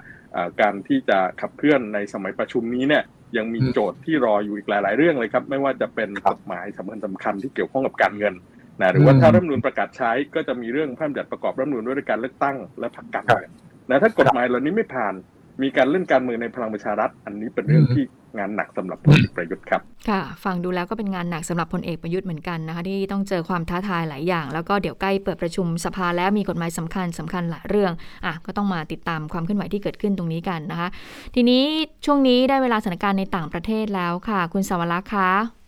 [0.60, 3.02] การที่จะขับเคลื่อนในสมัยประชุมนี้เนี่ย
[3.36, 8.34] ยังมีโจทย์ที่รออยู่อีกหลาย ๆ เรื่องเลยครับ ไม่ว่าจะเป็นกฎหมายสำคัญสำคัญที่เกี่ยวข้องกับการเงิน
[8.82, 13.50] นะหรือว่าถ้ารัฐมนูลประกาศใช้ก็จะมีเรื่องพระราชบัญญัติประกอบรัฐมนูลด้วยการเลือกตั้งและพรรคการเมือง
[13.88, 15.14] นะถ้ากฎหมายเหล่านี้ไม่ผ่าน
[15.62, 18.04] มีการเล่นการเมืองในพลังประชารัฐ อันนี้เป็นเรื่องที่
[18.38, 27.92] งานหนักสำหรับพลเอกประยุทธ์ครับค่ะ ฟังดูแล้วก็เป็นงานหนักสำหรับพลเอกประยุทธ์เหมือนกันนะคะที่ต้องเจอความท้าทายหลายอย่าง แล้วก็เดี๋ยวใกล้เปิดประชุมสภาแล้วมีกฎหมายสำคัญสำคัญหลายเรื่อง
[28.26, 30.88] อะก็ต้องมาติดตามความเคลื่อนไหวที่เกิดขึ้นตรงนี้กันนะคะ
[31.34, 31.62] ทีนี้
[32.04, 35.61] ช่วงนี้ได้เวลาสถานการณ์ในต่างประเทศแล้วค่ะ คุณสวรักษ์คะ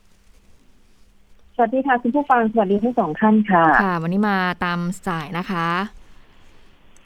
[1.56, 5.68] สวัสดีค่ะ คุณผู้ฟัง สวัสดีทั้งสองท่านค่ะ ค่ะ วันนี้มาตามสายนะคะ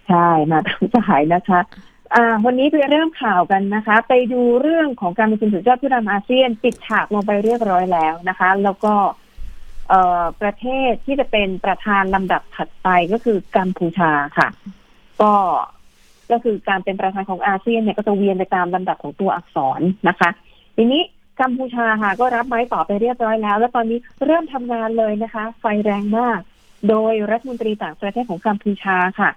[0.09, 1.61] ใช่ มาตามสายนะคะ
[2.15, 8.95] อ่า วันนี้ไปเริ่มข่าวกันนะคะ ไปดูเรื่องของการประชุมสุดยอดผู้นำอาเซียน ปิดฉากลงไปเรียบร้อยแล้วนะคะ แล้วก็
[9.89, 14.49] เอ่อประเทศที่จะเป็นประธานลำดับถัดไปก็คือกัมพูชาค่ะ
[15.21, 15.33] ก็
[16.31, 20.31] ก็คือการเป็นประธานของอาเซียนเนี่ยก็จะเวียนไปตามลำดับของตัวอักษรนะคะ
[20.77, 21.03] ทีนี้
[21.41, 26.41] กัมพูชาค่ะก็รับไม้ต่อไปเรียบร้อยแล้ว แล้วตอนนี้เริ่มทำงานเลยนะคะ ไฟแรงมาก
[26.89, 29.31] โดยรัฐมนตรีต่างประเทศของกัมพูชาค่ะ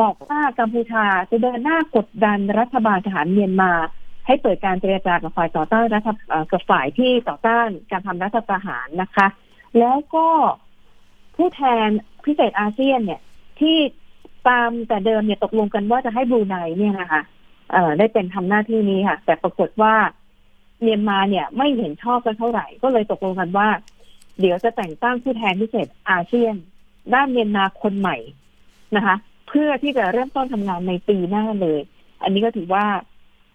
[0.00, 3.72] บอกว่ากัมพูชาจะเดินหน้ากดดันรัฐบาลทหารเมียนมา
[4.26, 6.08] ให้เปิดการเจรจากับฝ่ายต่อต้านรัฐ
[6.52, 9.26] กับฝ่ายที่ต่อต้านการทำรัฐประหารนะคะ
[9.78, 10.28] แล้วก็
[11.36, 11.88] ผู้แทน
[12.24, 13.20] พิเศษอาเซียนเนี่ย
[13.60, 13.76] ที่
[14.48, 17.22] ตามแต่เดิมเนี่ยตกลงกันว่าจะให้บรูไนเนี่ยนะคะ
[17.98, 19.94] ได้เป็นทำหน้าที่นี้ค่ะ แต่ปรากฏว่า
[20.82, 23.68] เมียนมาเนี่ยไม่เห็นชอบกันเท่าไหร่ ก็เลยตกลงกันว่า
[24.40, 26.54] เดี๋ยวจะแต่งตั้งผู้แทนพิเศษอาเซียน
[27.14, 28.16] ด้านเมียนมาคนใหม่
[28.96, 29.16] นะคะ
[29.48, 31.80] เพื่อที่จะเริ่มต้นทำงานในปีหน้าเลย
[32.22, 32.84] อันนี้ก็ถือว่า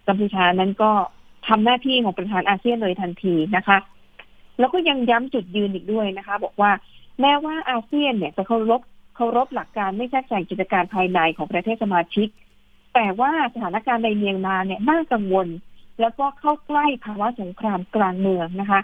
[0.08, 0.92] กัมพูชานั้นก็
[1.48, 3.78] ทำหน้าที่ของประธานอาเซียนเลยทันทีนะคะ
[4.58, 6.70] แล้วก็ยังย้ำจุดยืนอีกด้วยนะคะ บอกว่า
[7.20, 8.80] แม้ว่าอาเซียนเนี่ยจะเคารพ
[9.16, 12.28] เคารพหลักการไม่แทรกแซงกิจการภายในของประเทศสมาชิก
[12.94, 15.46] แต่ว่าสถานการณ์ในเมียนมาเนี่ยน่ากังวล
[16.00, 18.80] แล้วก็เข้าใกล้ภาวะสงครามกลางเมืองนะคะ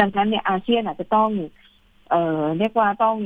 [0.00, 1.30] ดังนั้นเนี่ยอาเซียนอาจจะต้อง
[2.10, 3.16] เอ่อเรียกว่าต้อง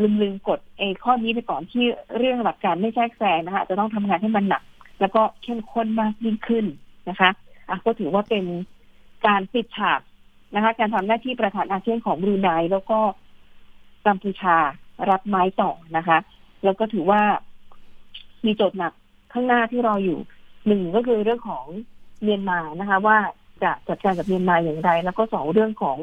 [0.00, 1.84] ลืมลืมกดเอข้อนี้ไปก่อนที่
[2.16, 4.62] เรื่องหลักการไม่แทรกแซงนะคะจะต้องทำงานให้มันหนัก
[5.00, 6.66] แล้วก็เข้มข้นมากยิ่งขึ้น
[7.08, 7.30] นะคะ
[7.68, 8.44] อะก็ถือว่าเป็น
[9.26, 10.00] การปิดฉาก
[10.54, 12.98] นะคะ การทำหน้าที่ประธานอาเซียนของบรูไนแล้วก็
[14.06, 14.56] กัมพูชา
[15.10, 16.18] รับไม้ต่อนะคะ
[16.64, 17.22] แล้วก็ถือว่า
[18.46, 18.92] มีโจทย์หนัก
[19.32, 20.18] ข้างหน้าที่รออยู่
[20.66, 21.66] หนึ่งก็คือเรื่องของ
[22.22, 23.18] เมียนมานะคะ ว่า
[23.62, 25.98] จะจัดการกับเมียนมาอย่างไร แล้วก็สองเรื่องของ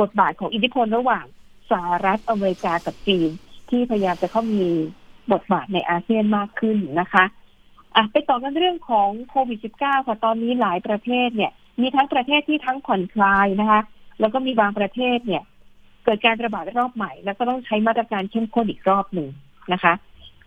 [0.00, 1.24] บทบาทของอิทธิพลระหว่าง
[1.70, 3.30] สหรัฐอเมริกากับจีน
[3.70, 4.66] ที่พยายามจะเข้ามี
[5.32, 7.24] บทบาทในอาเซียนมากขึ้นนะคะ
[7.96, 13.80] อะไปต่อกันเรื่องของโควิด -19 ค่ะตอนนี้หลายประเทศเนี่ย มีทั้งประเทศที่ทั้งผ่อนคลายนะคะ
[14.20, 15.42] แล้วก็มีบางประเทศเนี่ย
[16.04, 19.28] เกิดการระบาดรอบใหม่ แล้วก็ต้องใช้มาตรการเข้มข้นอีกรอบหนึ่ง
[19.72, 19.92] นะคะ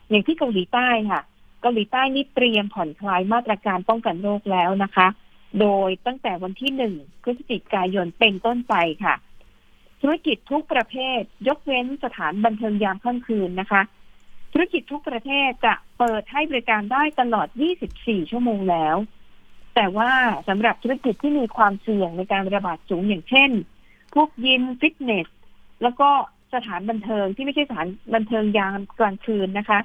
[0.10, 1.22] อย่างที่เกาหลีใต้ค่ะ
[1.66, 5.08] กาหลีใต้นี่เตรียมผ่อนคลายมาตรการป้องกันโรคแล้วนะคะ
[5.60, 6.94] โดยตั้งแต่วันที่หนึ่ง
[7.24, 9.16] พฤศจิกายนเป็นต้นไปค่ะ
[10.02, 13.82] ธุรกิจทุกประเภท ยกเว้นสถานบันเทิงยามค่ำคืนนะคะ
[14.54, 17.48] ธุรกิจทุกประเทศจะเปิดให้บริการได้ตลอด
[17.90, 18.96] 24 ชั่วโมงแล้ว
[19.76, 20.12] แต่ว่า
[20.48, 23.52] สำหรับธุรกิจที่มีความเสี่ยงในการระบาดสูงอย่างเช่น
[24.14, 25.28] พวกยิมฟิตเนส
[25.84, 26.10] แล้วก็
[26.54, 29.80] สถานบันเทิงที่ไม่ใช่สถานบันเทิงยามกลางคืนนะคะ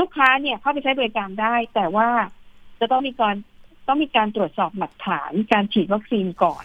[0.00, 2.08] ลูกค้าเนี่ยเข้าไปใช้บริการได้ แต่ว่า
[2.80, 3.36] จะต้องมีการ
[3.88, 6.64] ต้องมีการตรวจสอบหลักฐานการฉีดวัคซีนก่อน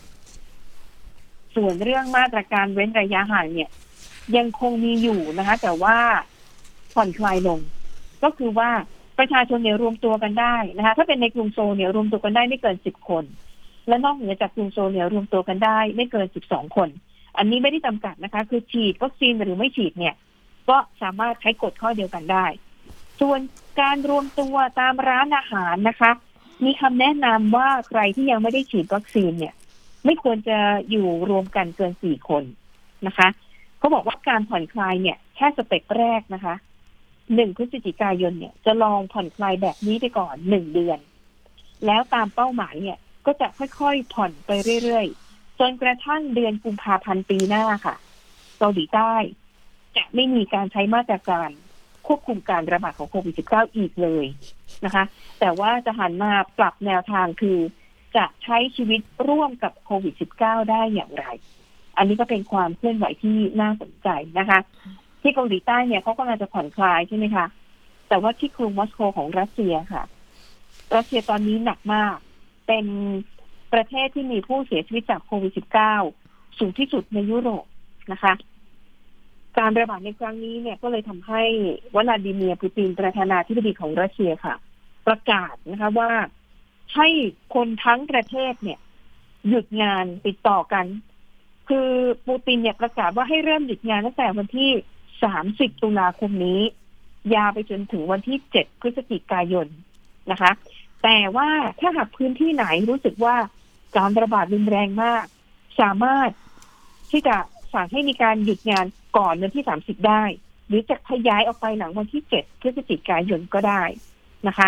[1.56, 3.70] ส่วนเรื่องมาตรการเว้นระยะห่างเนี่ย
[4.38, 5.98] ยังคงมีอยู่นะคะ แต่ว่า
[6.94, 7.60] ผ่อนคลายลง
[8.24, 8.70] ก็คือว่า
[9.20, 13.24] ประชาชนเนี่ยรวมตัวกันได้นะคะ ถ้าเป็นในกรุงโซลเนี่ยรวมตัวกันได้ไม่เกินสิบคน
[13.88, 16.90] และนอกเหนือจากกรุงโซลเนี่ยรวมตัวกันได้ ไม่เกินสิบสองคน
[17.38, 20.16] อันนี้ไม่ได้จำกัดนะคะ คือฉีดวัคซีนหรือไม่ฉีดเนี่ย
[20.70, 22.46] ก็สามารถใช้กฎข้อเดียวกันได้
[23.20, 23.40] ส่วน
[23.82, 26.12] การรวมตัวตามร้านอาหารนะคะ
[26.66, 29.54] มีคำแนะนำว่าใครที่ยังไม่ได้ฉีดวัคซีนเนี่ย
[30.06, 30.58] ไม่ควรจะ
[30.90, 32.44] อยู่รวมกันเกินสี่คน
[33.08, 33.28] นะคะ
[33.78, 36.56] เขาบอกว่าการผ่อนคลายเนี่ย แค่สเต็ปแรกนะคะ
[37.36, 41.00] หนึ่งพฤศจิกายนเนี่ยจะลองผ่อนคลายแบบนี้ไปก่อนหนึ่งเดือน
[41.86, 44.52] แล้วตามเป้าหมายเนี่ย ก็จะค่อยๆผ่อนไป
[44.84, 47.96] เรื่อยๆ จนกระทั่งเดือนกุมภาพันธ์ปีหน้าค่ะ
[48.60, 49.14] เกาหลีใต้
[49.98, 51.50] จะไม่มีการใช้มาตรการ
[52.10, 54.26] ควบคุมการระบาดของโควิด -19 อีกเลย
[54.86, 55.04] นะคะ
[55.40, 57.58] แต่ว่าจะหันมาปรับแนวทางคือ
[58.16, 61.26] จะใช้ชีวิตร่วมกับโควิด -19 ได้อย่างไร
[61.98, 64.60] อันนี้ก็เป็นความเคลื่อนไหวที่น่าสนใจนะคะ
[65.22, 67.46] ที่เกาหลีใต้เนี่ยเขาก็กำลังจะผ่อนคลายใช่ไหมคะ
[68.10, 70.04] แต่ว่าที่กรุงมอสโกของรัสเซียค่ะ
[70.96, 72.16] รัสเซียตอนนี้หนักมาก
[72.68, 72.86] เป็น
[73.74, 75.52] ประเทศที่มีผู้เสียชีวิตจากโควิด
[76.08, 77.66] -19 สูงที่สุดในยุโรป
[78.12, 78.34] นะคะ
[79.58, 81.44] การระบาดในครั้งนี้เนี่ยก็เลยทำให้
[81.96, 84.56] วลาดิเมียร์ปูตินประธานาธิบดีของรัสเซียค่ะ
[85.08, 86.12] ประกาศนะคะว่า
[86.96, 87.08] ให้
[87.56, 88.80] คนทั้งประเทศเนี่ย
[89.48, 90.86] หยุดงานติดต่อกัน
[91.70, 91.90] คือ
[92.28, 94.70] ปูตินเนี่ยประกาศว่าให้เริ่มหยุดงานตั้งแต่วันที่
[95.28, 96.62] 30 ตุลาคมนี้
[97.36, 99.68] ยาวไปจนถึงวันที่ 7 พฤศจิกายน
[100.32, 100.52] นะคะ
[101.04, 103.36] แต่ว่าถ้าหากพื้นที่ไหนรู้สึกว่า
[103.98, 105.26] การระบาดรุนแรงมาก
[105.82, 106.30] สามารถ
[107.12, 107.36] ที่จะ
[107.74, 108.86] สั่งให้มีการหยุดงาน
[109.18, 110.24] ก่อนวันที่30ได้
[110.68, 113.82] หรือจะขยายออกไปหลังวันที่7พฤศจิกายนก็ได้
[114.48, 114.68] นะคะ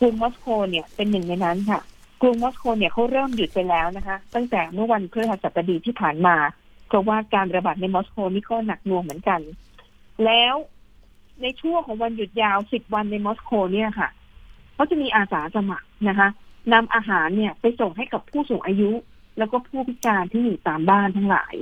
[0.00, 1.80] กรุงมอสโกเนี่ยเป็นหนึ่งในนั้นค่ะ
[2.22, 6.36] กรุงมอสโกเนี่ยเขาเริ่มหยุดไปแล้วนะคะ ตั้งแต่เมื่อวันพฤหัสบดีที่ผ่านมา
[6.88, 9.40] เพราะว่าการระบาดในมอสโกนี่ก็หนักหน่วงเหมือนกัน
[10.24, 10.54] แล้ว
[11.42, 14.08] ในช่วงของวันหยุดยาว10วันในมอสโกเนี่ยค่ะ
[14.74, 16.28] เขาจะมีอาสาสมัครนะคะ
[16.72, 18.90] นำอาหารเนี่ยไปส่งให้กับผู้สูงอายุ
[19.38, 21.54] แล้วก็ผู้พิการที่อยู่ตามบ้านทั้งหลาย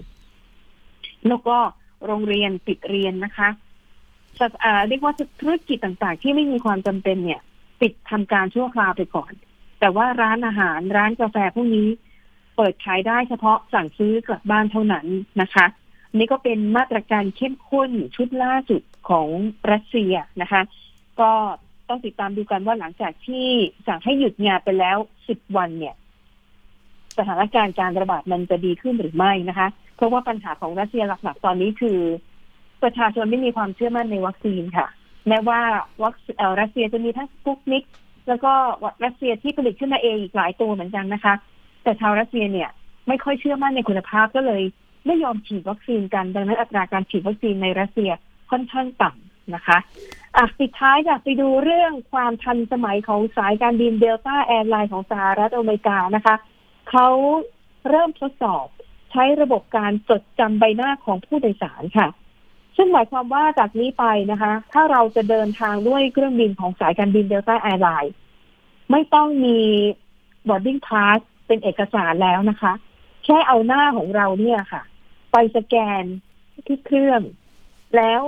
[1.29, 1.57] แล้วก็
[2.07, 3.49] โรงเรียนปิดเรียนนะคะ
[4.89, 7.41] เรียกว่าธุรกิจต่างๆ ที่ไม่มีความจำเป็นเนี่ย
[7.81, 9.33] ปิดทำการชั่วคราวไปก่อน
[9.81, 11.89] แต่ว่าร้านอาหารร้านกาแฟพวกนี้
[12.57, 15.07] เปิดขายได้เฉพาะสั่งซื้อกลับบ้านเท่านั้น
[15.41, 15.67] นะคะ
[16.19, 19.29] นี่ก็เป็นมาตรการเข้มข้นชุดล่าสุดของ
[19.71, 20.63] รัสเซียนะคะ
[21.21, 21.33] ก็
[21.89, 23.47] ต้องติดตามดูกันว่าหลังจากที่
[23.87, 24.97] สั่งให้หยุดงานไปแล้ว
[25.29, 25.95] สิบวันเนี่ย
[27.19, 29.69] สถานการณ์การระบาดมันจะดีขึ้นหรือไม่นะคะ
[30.01, 31.99] เพราะว่าปัญหาของรัสเซียหลักๆ ตอนนี้คือ
[32.83, 34.87] ประชาชนไม่มีความเชื่อมั่นในวัคซีนค่ะ
[35.29, 35.61] แม้ว่า
[36.03, 36.15] วัค
[36.61, 37.85] รัสเซียจะมีทั้งสปุกนิก
[38.29, 38.53] แล้วก็
[39.05, 41.35] รัสเซียที่ผลิตขึ้นมาเองอีกหลายตัวเหมือนกันนะคะ
[41.83, 42.71] แต่ชาวรัสเซียเนี่ย
[43.09, 44.63] ไม่ค่อยเชื่อมั่นในคุณภาพก็เลย
[45.07, 48.11] ไม่ยอมฉีดวัคซีนกันดังนั้นอัตราการฉีดวัคซีนในรัสเซีย
[48.51, 49.79] ค่อนข้างต่ำนะคะ
[50.37, 56.35] อะปิดท้ายอยากไปดูเรื่องความทันสมัยของสายการบิน Delta Air Lines ของสหรัฐอเมริกานะคะ
[56.91, 57.09] เขา
[57.89, 58.67] เริ่มทดสอบ
[59.11, 62.09] ใช้ระบบการจดจำใบหน้าของผู้โดยสารค่ะ
[62.77, 68.15] ซึ่งหมายความว่าจากนี้ไปนะคะ ถ้าเราจะเดินทางด้วยเครื่องบินของสายการบิน Delta Air Lines
[68.91, 69.59] ไม่ต้องมี
[70.49, 72.73] boarding pass เป็นเอกสารแล้วนะคะ
[73.25, 74.83] แค่เอาหน้าของเราเนี่ยค่ะ
[75.33, 76.03] ไปสแกน
[76.67, 77.21] ที่เครื่อง
[77.97, 78.21] แล้ว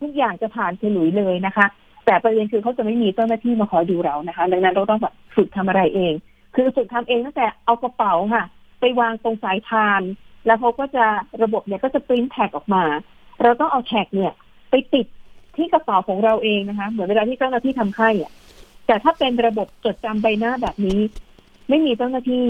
[0.00, 1.66] ทุกอย่างจะผ่านฉลุยเลยนะคะ
[2.06, 6.12] แต่ประเด็นคือเขาจะไม่มีเจ้าหน้าที่มาคอยดูเรานะคะ ดังนั้นเราต้องแบบฝึกทำอะไรเอง
[6.54, 8.44] คือฝึกทำเองตั้งแต่เอากระเป๋าค่ะ
[8.80, 10.02] ไปวางตรงสายพาน
[10.46, 11.06] แล้วเขาก็จะ
[11.42, 12.84] ระบบเนี่ยก็จะปริ้นแท็กออกมา
[13.42, 14.32] เราต้องเอาแท็กเนี่ย
[14.70, 15.06] ไปติด
[15.56, 18.32] ที่กระเป๋าของเราเองนะคะ เหมือนเวลาที่เจ้าหน้าที่ทำให้อะ
[18.86, 21.00] แต่ถ้าเป็นระบบจดจำใบหน้าแบบนี้
[21.68, 22.46] ไม่มีเจ้าหน้าที่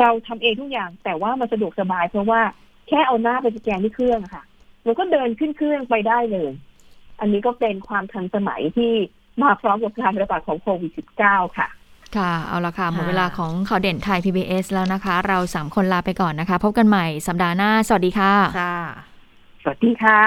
[0.00, 2.40] เราทำเองทุกอย่าง แต่ว่ามันสะดวกสบายเพราะว่า
[2.88, 4.44] แค่เอาหน้าไปสแกนที่เครื่องค่ะ
[4.84, 6.50] เราก็เดินขึ้นเครื่องไปได้เลย
[7.20, 8.92] อันนี้ก็เป็นความทันสมัยที่
[9.42, 10.92] มาพร้อมกับการระบาดของโควิด
[11.22, 11.68] -19 ค่ะ
[12.18, 18.78] ค่ะ เอาละค่ะ หมดเวลาของข่าวเด่นไทย PBS แล้วนะคะ เราสามคนลาไปก่อนนะคะ พบกันใหม่สัปดาห์หน้า สวัสดีค่ะค่ะ
[19.62, 20.20] สวัสดีค่ะ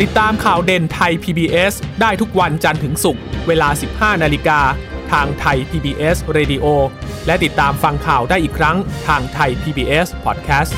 [0.00, 4.60] ติดตามข่าวเด่นไทย PBS ได้ทุกวันจันทร์ถึงศุกร์เวลา 15 นาฬิกา
[5.12, 6.66] ทางไทย PBS Radio
[7.26, 8.76] และติดตามฟังข่าวได้อีกครั้ง
[9.06, 10.72] ทางไทย PBS Podcast